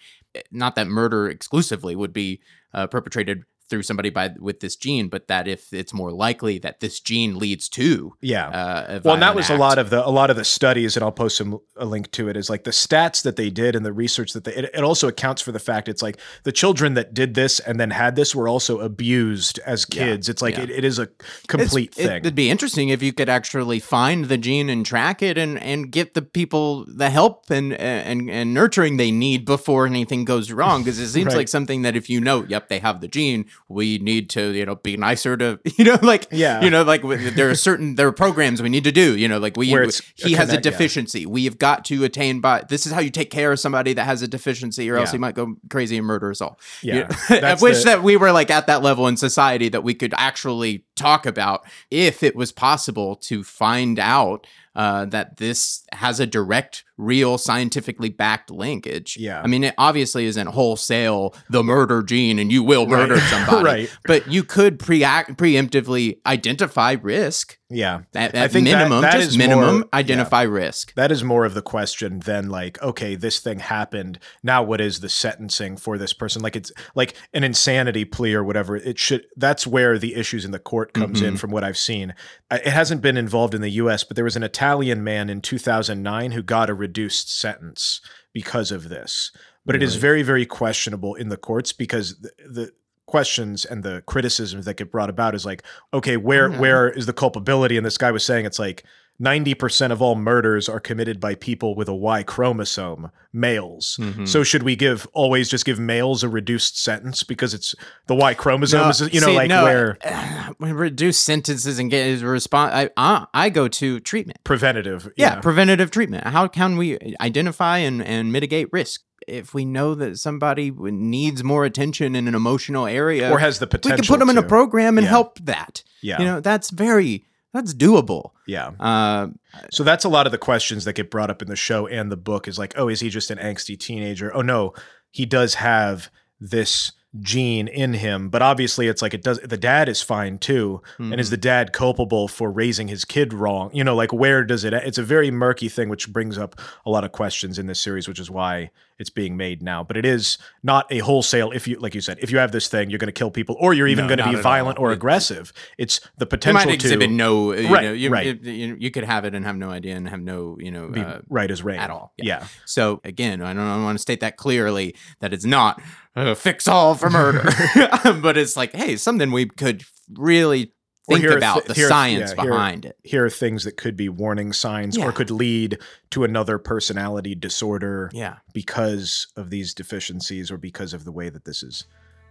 Not 0.52 0.76
that 0.76 0.88
murder 0.88 1.28
exclusively 1.28 1.96
would 1.96 2.14
be 2.14 2.42
uh, 2.74 2.86
perpetrated 2.86 3.44
through 3.70 3.84
somebody 3.84 4.10
by 4.10 4.32
with 4.40 4.60
this 4.60 4.76
gene, 4.76 5.08
but 5.10 5.28
that 5.28 5.48
if 5.48 5.74
it's 5.74 5.94
more 5.94 6.12
likely 6.12 6.58
that 6.60 6.80
this 6.80 7.00
gene 7.00 7.38
leads 7.38 7.68
to 7.70 8.14
yeah. 8.22 8.48
uh, 8.50 9.00
well, 9.04 9.14
and 9.16 9.24
that 9.24 9.36
was 9.36 9.50
a 9.50 9.58
lot 9.58 9.78
of 9.78 9.90
the 9.90 10.06
a 10.06 10.10
lot 10.10 10.30
of 10.30 10.36
the 10.36 10.46
studies, 10.46 10.96
and 10.96 11.04
I'll 11.04 11.12
post 11.12 11.38
some 11.38 11.60
a 11.76 11.86
link 11.86 12.12
to 12.12 12.30
it. 12.30 12.38
Is 12.38 12.50
like 12.50 12.64
the 12.64 12.72
stats 12.72 13.24
that 13.24 13.36
they 13.36 13.50
did 13.50 13.76
and 13.76 13.86
the 13.86 13.94
research 13.94 14.34
that 14.34 14.44
they. 14.44 14.54
It, 14.56 14.66
it 14.74 14.84
also 14.84 15.08
accounts 15.08 15.42
for 15.42 15.52
the 15.52 15.60
fact 15.60 15.88
it's 15.90 16.02
like 16.02 16.18
the 16.44 16.52
children 16.52 16.94
that 16.96 17.14
did 17.14 17.34
this 17.34 17.60
and 17.60 17.80
then 17.80 17.92
had 17.92 18.16
this 18.16 18.34
were 18.36 18.48
also 18.48 18.80
abused 18.80 19.60
as 19.66 19.86
Yeah, 19.92 20.06
kids. 20.06 20.30
It's 20.30 20.42
like 20.42 20.56
yeah. 20.58 20.64
it, 20.64 20.70
it 20.70 20.84
is 20.86 21.00
a 21.00 21.08
complete 21.48 21.98
it- 21.98 22.08
thing. 22.08 22.18
It'd 22.22 22.36
be 22.36 22.50
interesting 22.50 22.90
if 22.90 23.02
you 23.04 23.14
could 23.14 23.30
actually 23.30 23.80
find 23.80 24.26
the 24.26 24.38
gene 24.38 24.70
and 24.70 24.86
track 24.86 25.22
it 25.22 25.38
and, 25.38 25.62
and 25.62 25.92
get 25.92 26.14
the 26.14 26.22
people 26.22 26.86
the 26.88 27.10
help 27.10 27.50
and 27.50 27.74
and 27.74 28.30
and 28.30 28.54
nurturing 28.54 28.98
they 28.98 29.12
need 29.12 29.46
before 29.46 29.86
anything 29.86 30.26
goes 30.26 30.52
wrong. 30.52 30.84
Because 30.84 31.00
it 31.00 31.08
seems 31.18 31.28
Right. 31.28 31.38
like 31.38 31.48
something 31.48 31.82
that 31.82 31.96
if 31.96 32.10
you 32.10 32.22
know, 32.22 32.44
yep, 32.48 32.70
they 32.70 32.80
have 32.80 33.02
the 33.02 33.08
gene, 33.08 33.46
we 33.70 33.98
need 33.98 34.30
to 34.30 34.52
you 34.54 34.66
know 34.66 34.76
be 34.76 34.96
nicer 34.98 35.36
to 35.36 35.60
you 35.78 35.84
know 35.86 35.98
like 36.02 36.28
Yeah. 36.32 36.62
you 36.62 36.70
know 36.70 36.84
like 36.84 37.02
there 37.36 37.50
are 37.50 37.56
certain 37.56 37.96
there 37.96 38.08
are 38.08 38.12
programs 38.14 38.62
we 38.62 38.70
need 38.70 38.84
to 38.86 38.92
do. 38.92 39.18
You 39.18 39.28
know 39.28 39.40
like 39.40 39.58
we 39.58 39.68
he 39.68 39.74
a 39.74 39.80
has 39.86 40.00
a 40.00 40.24
connect- 40.26 40.52
yeah. 40.52 40.60
deficiency. 40.60 41.26
We 41.26 41.46
have 41.46 41.58
got 41.58 41.86
to 41.86 42.04
attain 42.04 42.40
by 42.42 42.64
this 42.70 42.86
is 42.86 42.92
how 42.94 43.00
you 43.02 43.10
take 43.10 43.30
care 43.32 43.52
of 43.52 43.60
somebody 43.60 43.94
that 43.94 44.06
has 44.06 44.22
a 44.22 44.28
deficiency, 44.28 44.90
or 44.90 44.98
else 44.98 45.12
he 45.12 45.18
might 45.18 45.36
go 45.36 45.56
crazy 45.70 45.98
and 45.98 46.06
murder 46.08 46.32
us 46.32 46.42
all. 46.42 46.60
Yeah. 46.82 47.10
You 47.30 47.42
know? 47.42 47.48
I 47.48 47.54
wish 47.56 47.80
the- 47.80 47.86
that 47.86 48.04
we 48.04 48.16
were 48.18 48.32
like 48.32 48.50
at 48.52 48.68
that 48.68 48.82
level 48.84 49.08
in 49.08 49.18
society 49.18 49.70
that 49.70 49.84
we 49.84 49.94
could 49.94 50.14
actually 50.18 50.86
talk 50.96 51.26
about 51.26 51.66
if 51.92 52.24
it 52.24 52.36
was 52.36 52.52
possible 52.52 53.16
to 53.18 53.44
find 53.44 54.00
out 54.00 54.48
uh, 54.78 55.04
that 55.06 55.36
this 55.38 55.84
has 55.92 56.22
a 56.22 56.26
direct, 56.26 56.86
real, 56.98 57.38
scientifically 57.38 58.10
backed 58.10 58.50
linkage. 58.50 59.18
Yeah. 59.20 59.42
I 59.42 59.48
mean, 59.48 59.64
it 59.66 59.74
obviously 59.78 60.26
isn't 60.28 60.48
wholesale 60.48 61.36
the 61.50 61.64
murder 61.64 62.02
gene 62.04 62.40
and 62.40 62.52
you 62.52 62.64
will 62.64 62.86
murder 62.86 63.16
Right. 63.16 63.24
somebody. 63.30 63.64
Right. 63.64 63.98
But 64.06 64.28
you 64.32 64.44
could 64.44 64.80
pre- 64.80 65.02
preemptively 65.02 66.20
identify 66.26 66.96
risk. 67.02 67.58
yeah. 67.70 68.02
At, 68.14 68.36
I 68.36 68.48
think 68.48 68.66
minimum, 68.66 69.02
that 69.02 69.14
just 69.14 69.30
is 69.30 69.38
minimum, 69.38 69.76
more- 69.80 69.90
identify 69.94 70.44
risk. 70.44 70.94
That 70.96 71.12
is 71.12 71.24
more 71.24 71.46
of 71.46 71.54
the 71.54 71.62
question 71.62 72.20
than 72.20 72.50
like, 72.50 72.82
okay, 72.82 73.16
this 73.16 73.40
thing 73.40 73.60
happened. 73.60 74.20
Now, 74.44 74.64
what 74.64 74.82
is 74.82 75.00
the 75.00 75.10
sentencing 75.10 75.78
for 75.78 75.98
this 75.98 76.14
person? 76.14 76.42
Like, 76.42 76.56
it's 76.56 76.72
like 76.96 77.16
an 77.34 77.44
insanity 77.44 78.06
plea 78.06 78.34
or 78.34 78.44
whatever. 78.44 78.76
It 78.76 78.98
should. 79.00 79.26
That's 79.36 79.66
where 79.68 79.98
the 79.98 80.16
issues 80.16 80.46
in 80.46 80.52
the 80.52 80.60
court 80.60 80.94
comes 80.94 81.22
in, 81.22 81.38
from 81.38 81.52
what 81.52 81.64
I've 81.64 81.78
seen. 81.78 82.14
It 82.52 82.68
hasn't 82.68 83.02
been 83.02 83.18
involved 83.18 83.54
in 83.54 83.62
the 83.62 83.70
U.S., 83.72 84.04
but 84.04 84.16
there 84.16 84.24
was 84.26 84.36
an 84.36 84.44
Italian 84.68 85.02
man 85.04 85.30
in 85.30 85.40
2009 85.42 86.32
who 86.32 86.44
got 86.44 86.70
a 86.70 86.74
reduced 86.74 87.34
sentence 87.40 88.02
because 88.34 88.70
of 88.72 88.90
this. 88.90 89.32
But 89.66 89.76
it 89.76 89.84
is 89.84 89.96
Right. 89.96 90.02
very, 90.02 90.24
very 90.24 90.46
questionable 90.46 91.16
in 91.16 91.30
the 91.30 91.38
courts 91.38 91.72
because 91.72 92.20
the, 92.20 92.32
the 92.46 92.72
questions 93.06 93.64
and 93.64 93.82
the 93.84 94.04
criticisms 94.08 94.66
that 94.66 94.76
get 94.76 94.92
brought 94.92 95.10
about 95.10 95.34
is 95.36 95.46
like, 95.46 95.64
okay, 95.94 96.18
where 96.18 96.50
Mhm. 96.50 96.60
where 96.60 96.90
is 96.90 97.06
the 97.06 97.14
culpability? 97.14 97.78
And 97.78 97.86
this 97.86 97.98
guy 97.98 98.12
was 98.12 98.26
saying 98.26 98.46
it's 98.46 98.60
like 98.60 98.84
90% 99.22 99.92
of 99.92 100.02
all 100.02 100.16
murders 100.16 100.70
are 100.70 100.80
committed 100.80 101.20
by 101.20 101.34
people 101.34 101.74
with 101.76 101.88
a 101.88 101.96
Y 101.96 102.22
chromosome, 102.24 103.10
males. 103.34 103.98
Mhm. 104.00 104.28
So 104.28 104.44
should 104.44 104.62
we 104.64 104.76
give 104.76 105.08
always 105.14 105.50
just 105.50 105.66
give 105.66 105.80
males 105.80 106.24
a 106.24 106.30
reduced 106.30 106.82
sentence 106.82 107.24
because 107.24 107.54
it's 107.54 107.74
the 108.06 108.14
Y 108.16 108.34
chromosome 108.36 108.82
No, 108.82 108.90
is 108.90 109.02
you 109.12 109.20
know 109.20 109.28
see, 109.28 109.36
like 109.36 109.50
no, 109.50 109.64
where 109.64 109.98
when 110.60 110.74
reduce 110.76 111.18
sentences 111.18 111.80
and 111.80 111.90
get 111.90 112.06
his 112.06 112.24
response. 112.24 112.74
I, 112.74 112.90
I 112.96 113.26
I 113.34 113.50
go 113.50 113.68
to 113.68 114.00
treatment. 114.02 114.44
preventative 114.44 115.12
Yeah, 115.18 115.40
preventative 115.42 115.90
treatment. 115.90 116.28
How 116.28 116.48
can 116.48 116.78
we 116.78 116.98
identify 117.20 117.80
and, 117.80 118.04
and 118.04 118.32
mitigate 118.32 118.68
risk? 118.72 119.02
If 119.28 119.54
we 119.54 119.66
know 119.66 119.94
that 119.96 120.20
somebody 120.20 120.72
needs 120.72 121.44
more 121.44 121.66
attention 121.66 122.16
in 122.16 122.28
an 122.28 122.36
emotional 122.36 122.86
area, 122.86 123.30
or 123.32 123.40
has 123.40 123.60
the 123.60 123.68
potential, 123.68 123.98
we 123.98 124.02
can 124.02 124.08
put 124.08 124.20
them 124.20 124.30
in 124.30 124.38
a 124.38 124.44
program 124.48 124.98
and 124.98 125.04
Yeah. 125.06 125.10
help 125.10 125.40
that. 125.40 125.84
Yeah. 126.02 126.20
You 126.20 126.26
know, 126.26 126.40
that's 126.40 126.70
very 126.70 127.26
that's 127.54 127.74
doable. 127.74 128.32
yeah. 128.46 128.72
Uh, 128.80 129.28
So 129.72 129.84
that's 129.84 130.06
a 130.06 130.10
lot 130.10 130.26
of 130.26 130.32
the 130.32 130.38
questions 130.38 130.86
that 130.86 130.94
get 130.94 131.10
brought 131.12 131.30
up 131.30 131.42
in 131.42 131.48
the 131.48 131.56
show 131.56 131.88
and 131.88 132.12
the 132.12 132.18
book 132.18 132.48
is 132.48 132.60
like, 132.60 132.74
oh, 132.78 132.88
is 132.90 133.00
he 133.00 133.10
just 133.10 133.32
an 133.32 133.38
angsty 133.40 133.78
teenager? 133.80 134.34
Oh 134.36 134.42
no, 134.42 134.74
he 135.12 135.26
does 135.26 135.56
have 135.56 136.10
this 136.40 136.92
gene 137.22 137.68
in 137.68 137.94
him, 137.94 138.30
but 138.30 138.42
obviously 138.42 138.88
it's 138.88 139.02
like 139.02 139.14
it 139.14 139.24
does 139.24 139.40
the 139.40 139.58
dad 139.58 139.88
is 139.90 140.02
fine 140.02 140.38
too. 140.38 140.82
And 140.98 141.08
Mm-hmm. 141.12 141.20
is 141.20 141.30
the 141.30 141.38
dad 141.38 141.74
culpable 141.74 142.28
for 142.28 142.52
raising 142.52 142.88
his 142.90 143.06
kid 143.06 143.34
wrong? 143.34 143.70
You 143.74 143.84
know, 143.84 143.96
like 143.96 144.12
where 144.14 144.44
does 144.44 144.64
it 144.64 144.74
it's 144.74 144.98
a 144.98 145.04
very 145.04 145.32
murky 145.32 145.70
thing 145.70 145.90
which 145.90 146.12
brings 146.12 146.38
up 146.38 146.60
a 146.86 146.90
lot 146.90 147.04
of 147.04 147.12
questions 147.14 147.58
in 147.58 147.66
this 147.68 147.80
series, 147.80 148.08
which 148.08 148.20
is 148.20 148.30
why 148.30 148.72
it's 149.00 149.10
being 149.12 149.38
made 149.38 149.62
now. 149.62 149.84
But 149.84 149.96
it 149.96 150.06
is 150.06 150.38
not 150.64 150.86
a 150.92 151.00
wholesale 151.00 151.52
if 151.52 151.68
you 151.68 151.80
like 151.80 151.96
you 151.96 152.02
said, 152.02 152.18
if 152.22 152.30
you 152.32 152.40
have 152.40 152.52
this 152.52 152.68
thing, 152.68 152.90
you're 152.90 153.00
gonna 153.00 153.12
kill 153.12 153.32
people 153.32 153.56
or 153.60 153.74
you're 153.74 153.88
even 153.88 154.08
No, 154.08 154.16
gonna 154.16 154.36
be 154.36 154.42
violent 154.42 154.78
all. 154.78 154.86
or 154.86 154.92
It- 154.92 154.96
aggressive. 154.96 155.54
It's 155.78 156.00
the 156.18 156.26
you 156.26 156.30
potential 156.30 156.66
might 156.66 156.74
exhibit 156.74 157.08
to 157.10 157.14
no, 157.14 157.54
you 157.54 157.74
Right, 157.74 157.84
know, 157.86 157.94
you, 157.94 158.10
right. 158.10 158.44
you, 158.44 158.52
you, 158.52 158.78
you 158.80 158.92
could 158.92 159.06
have 159.06 159.24
it 159.26 159.34
and 159.34 159.46
have 159.46 159.56
no 159.56 159.70
idea 159.70 159.96
and 159.96 160.10
have 160.10 160.22
no, 160.22 160.58
you 160.60 160.72
know, 160.72 160.90
be 160.90 161.00
uh, 161.02 161.20
right 161.30 161.50
as 161.50 161.64
rain 161.64 161.80
at 161.80 161.90
all. 161.90 162.14
yeah. 162.18 162.46
So 162.66 163.00
again, 163.04 163.42
I 163.42 163.54
don't, 163.54 163.64
I 163.64 163.76
don't 163.76 163.84
want 163.84 163.98
to 163.98 164.02
state 164.02 164.20
that 164.20 164.36
clearly 164.38 164.96
that 165.20 165.32
it's 165.34 165.46
not 165.46 165.82
a 166.26 166.36
fix 166.36 166.68
all 166.68 166.96
for 166.96 167.10
murder, 167.10 167.44
but 168.22 168.38
it's 168.38 168.58
like, 168.58 168.74
hey, 168.74 168.96
something 168.96 169.32
we 169.32 169.46
could 169.46 169.84
really 170.16 170.74
think 171.08 171.22
here 171.22 171.34
are 171.34 171.38
about 171.38 171.62
thi- 171.64 171.68
the 171.70 171.74
here 171.76 171.88
science 171.88 172.34
yeah, 172.36 172.42
here 172.42 172.52
behind 172.52 172.86
it. 172.86 172.98
here 173.04 173.26
are 173.26 173.30
things 173.30 173.64
that 173.66 173.78
could 173.78 173.96
be 173.96 174.10
warning 174.10 174.52
signs 174.52 174.98
Yeah. 174.98 175.06
or 175.06 175.12
could 175.12 175.30
lead 175.32 175.78
to 176.12 176.24
another 176.24 176.58
personality 176.58 177.36
disorder 177.36 178.10
Yeah. 178.14 178.38
because 178.54 179.28
of 179.36 179.50
these 179.50 179.74
deficiencies 179.74 180.50
or 180.52 180.58
because 180.58 180.94
of 180.94 181.06
the 181.06 181.12
way 181.12 181.30
that 181.30 181.46
this 181.46 181.62
is 181.64 181.86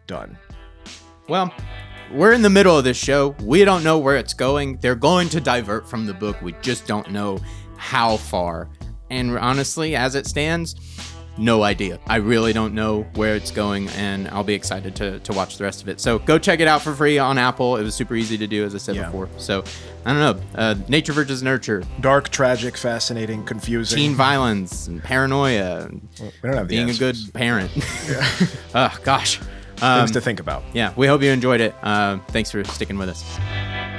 done. 0.06 0.36
Well, 1.28 1.52
we're 2.12 2.32
in 2.32 2.42
the 2.42 2.50
middle 2.50 2.76
of 2.78 2.84
this 2.84 2.96
show. 2.96 3.34
We 3.40 3.64
don't 3.64 3.82
know 3.82 3.98
where 3.98 4.16
it's 4.16 4.34
going. 4.34 4.78
They're 4.78 4.94
going 4.94 5.28
to 5.30 5.40
divert 5.40 5.88
from 5.88 6.06
the 6.06 6.14
book. 6.14 6.40
We 6.42 6.54
just 6.62 6.86
don't 6.86 7.10
know 7.10 7.38
how 7.76 8.16
far. 8.16 8.68
And 9.10 9.36
honestly, 9.38 9.96
as 9.96 10.14
it 10.14 10.26
stands, 10.26 10.74
no 11.38 11.62
idea. 11.62 11.98
I 12.06 12.16
really 12.16 12.52
don't 12.52 12.74
know 12.74 13.02
where 13.14 13.34
it's 13.36 13.50
going, 13.50 13.88
and 13.90 14.28
I'll 14.28 14.44
be 14.44 14.54
excited 14.54 14.96
to, 14.96 15.18
to 15.20 15.32
watch 15.32 15.58
the 15.58 15.64
rest 15.64 15.82
of 15.82 15.88
it. 15.88 16.00
So 16.00 16.18
go 16.18 16.38
check 16.38 16.60
it 16.60 16.68
out 16.68 16.82
for 16.82 16.94
free 16.94 17.18
on 17.18 17.38
Apple. 17.38 17.76
It 17.76 17.82
was 17.82 17.94
super 17.94 18.14
easy 18.14 18.38
to 18.38 18.46
do, 18.46 18.64
as 18.64 18.74
I 18.74 18.78
said 18.78 18.96
Yeah. 18.96 19.06
before. 19.06 19.28
So 19.38 19.62
I 20.04 20.12
don't 20.12 20.20
know. 20.38 20.42
Uh, 20.54 20.74
nature 20.88 21.12
versus 21.12 21.42
nurture, 21.42 21.82
Dark, 22.00 22.28
tragic, 22.30 22.76
fascinating, 22.76 23.44
confusing. 23.44 23.96
teen 23.98 24.14
violence, 24.14 24.86
and 24.86 25.02
paranoia, 25.02 25.86
and 25.86 26.08
we 26.20 26.30
don't 26.44 26.54
have 26.56 26.68
the 26.68 26.76
being 26.76 26.90
a 26.90 26.94
good 26.94 27.16
parent. 27.34 27.70
oh, 28.74 28.96
gosh. 29.04 29.40
Um, 29.82 29.98
things 30.00 30.12
to 30.12 30.20
think 30.22 30.40
about. 30.40 30.62
yeah, 30.72 30.92
we 30.96 31.06
hope 31.06 31.22
you 31.22 31.30
enjoyed 31.30 31.60
it. 31.60 31.74
Uh, 31.82 32.18
thanks 32.28 32.50
for 32.50 32.64
sticking 32.64 32.96
with 32.96 33.10
us. 33.10 33.95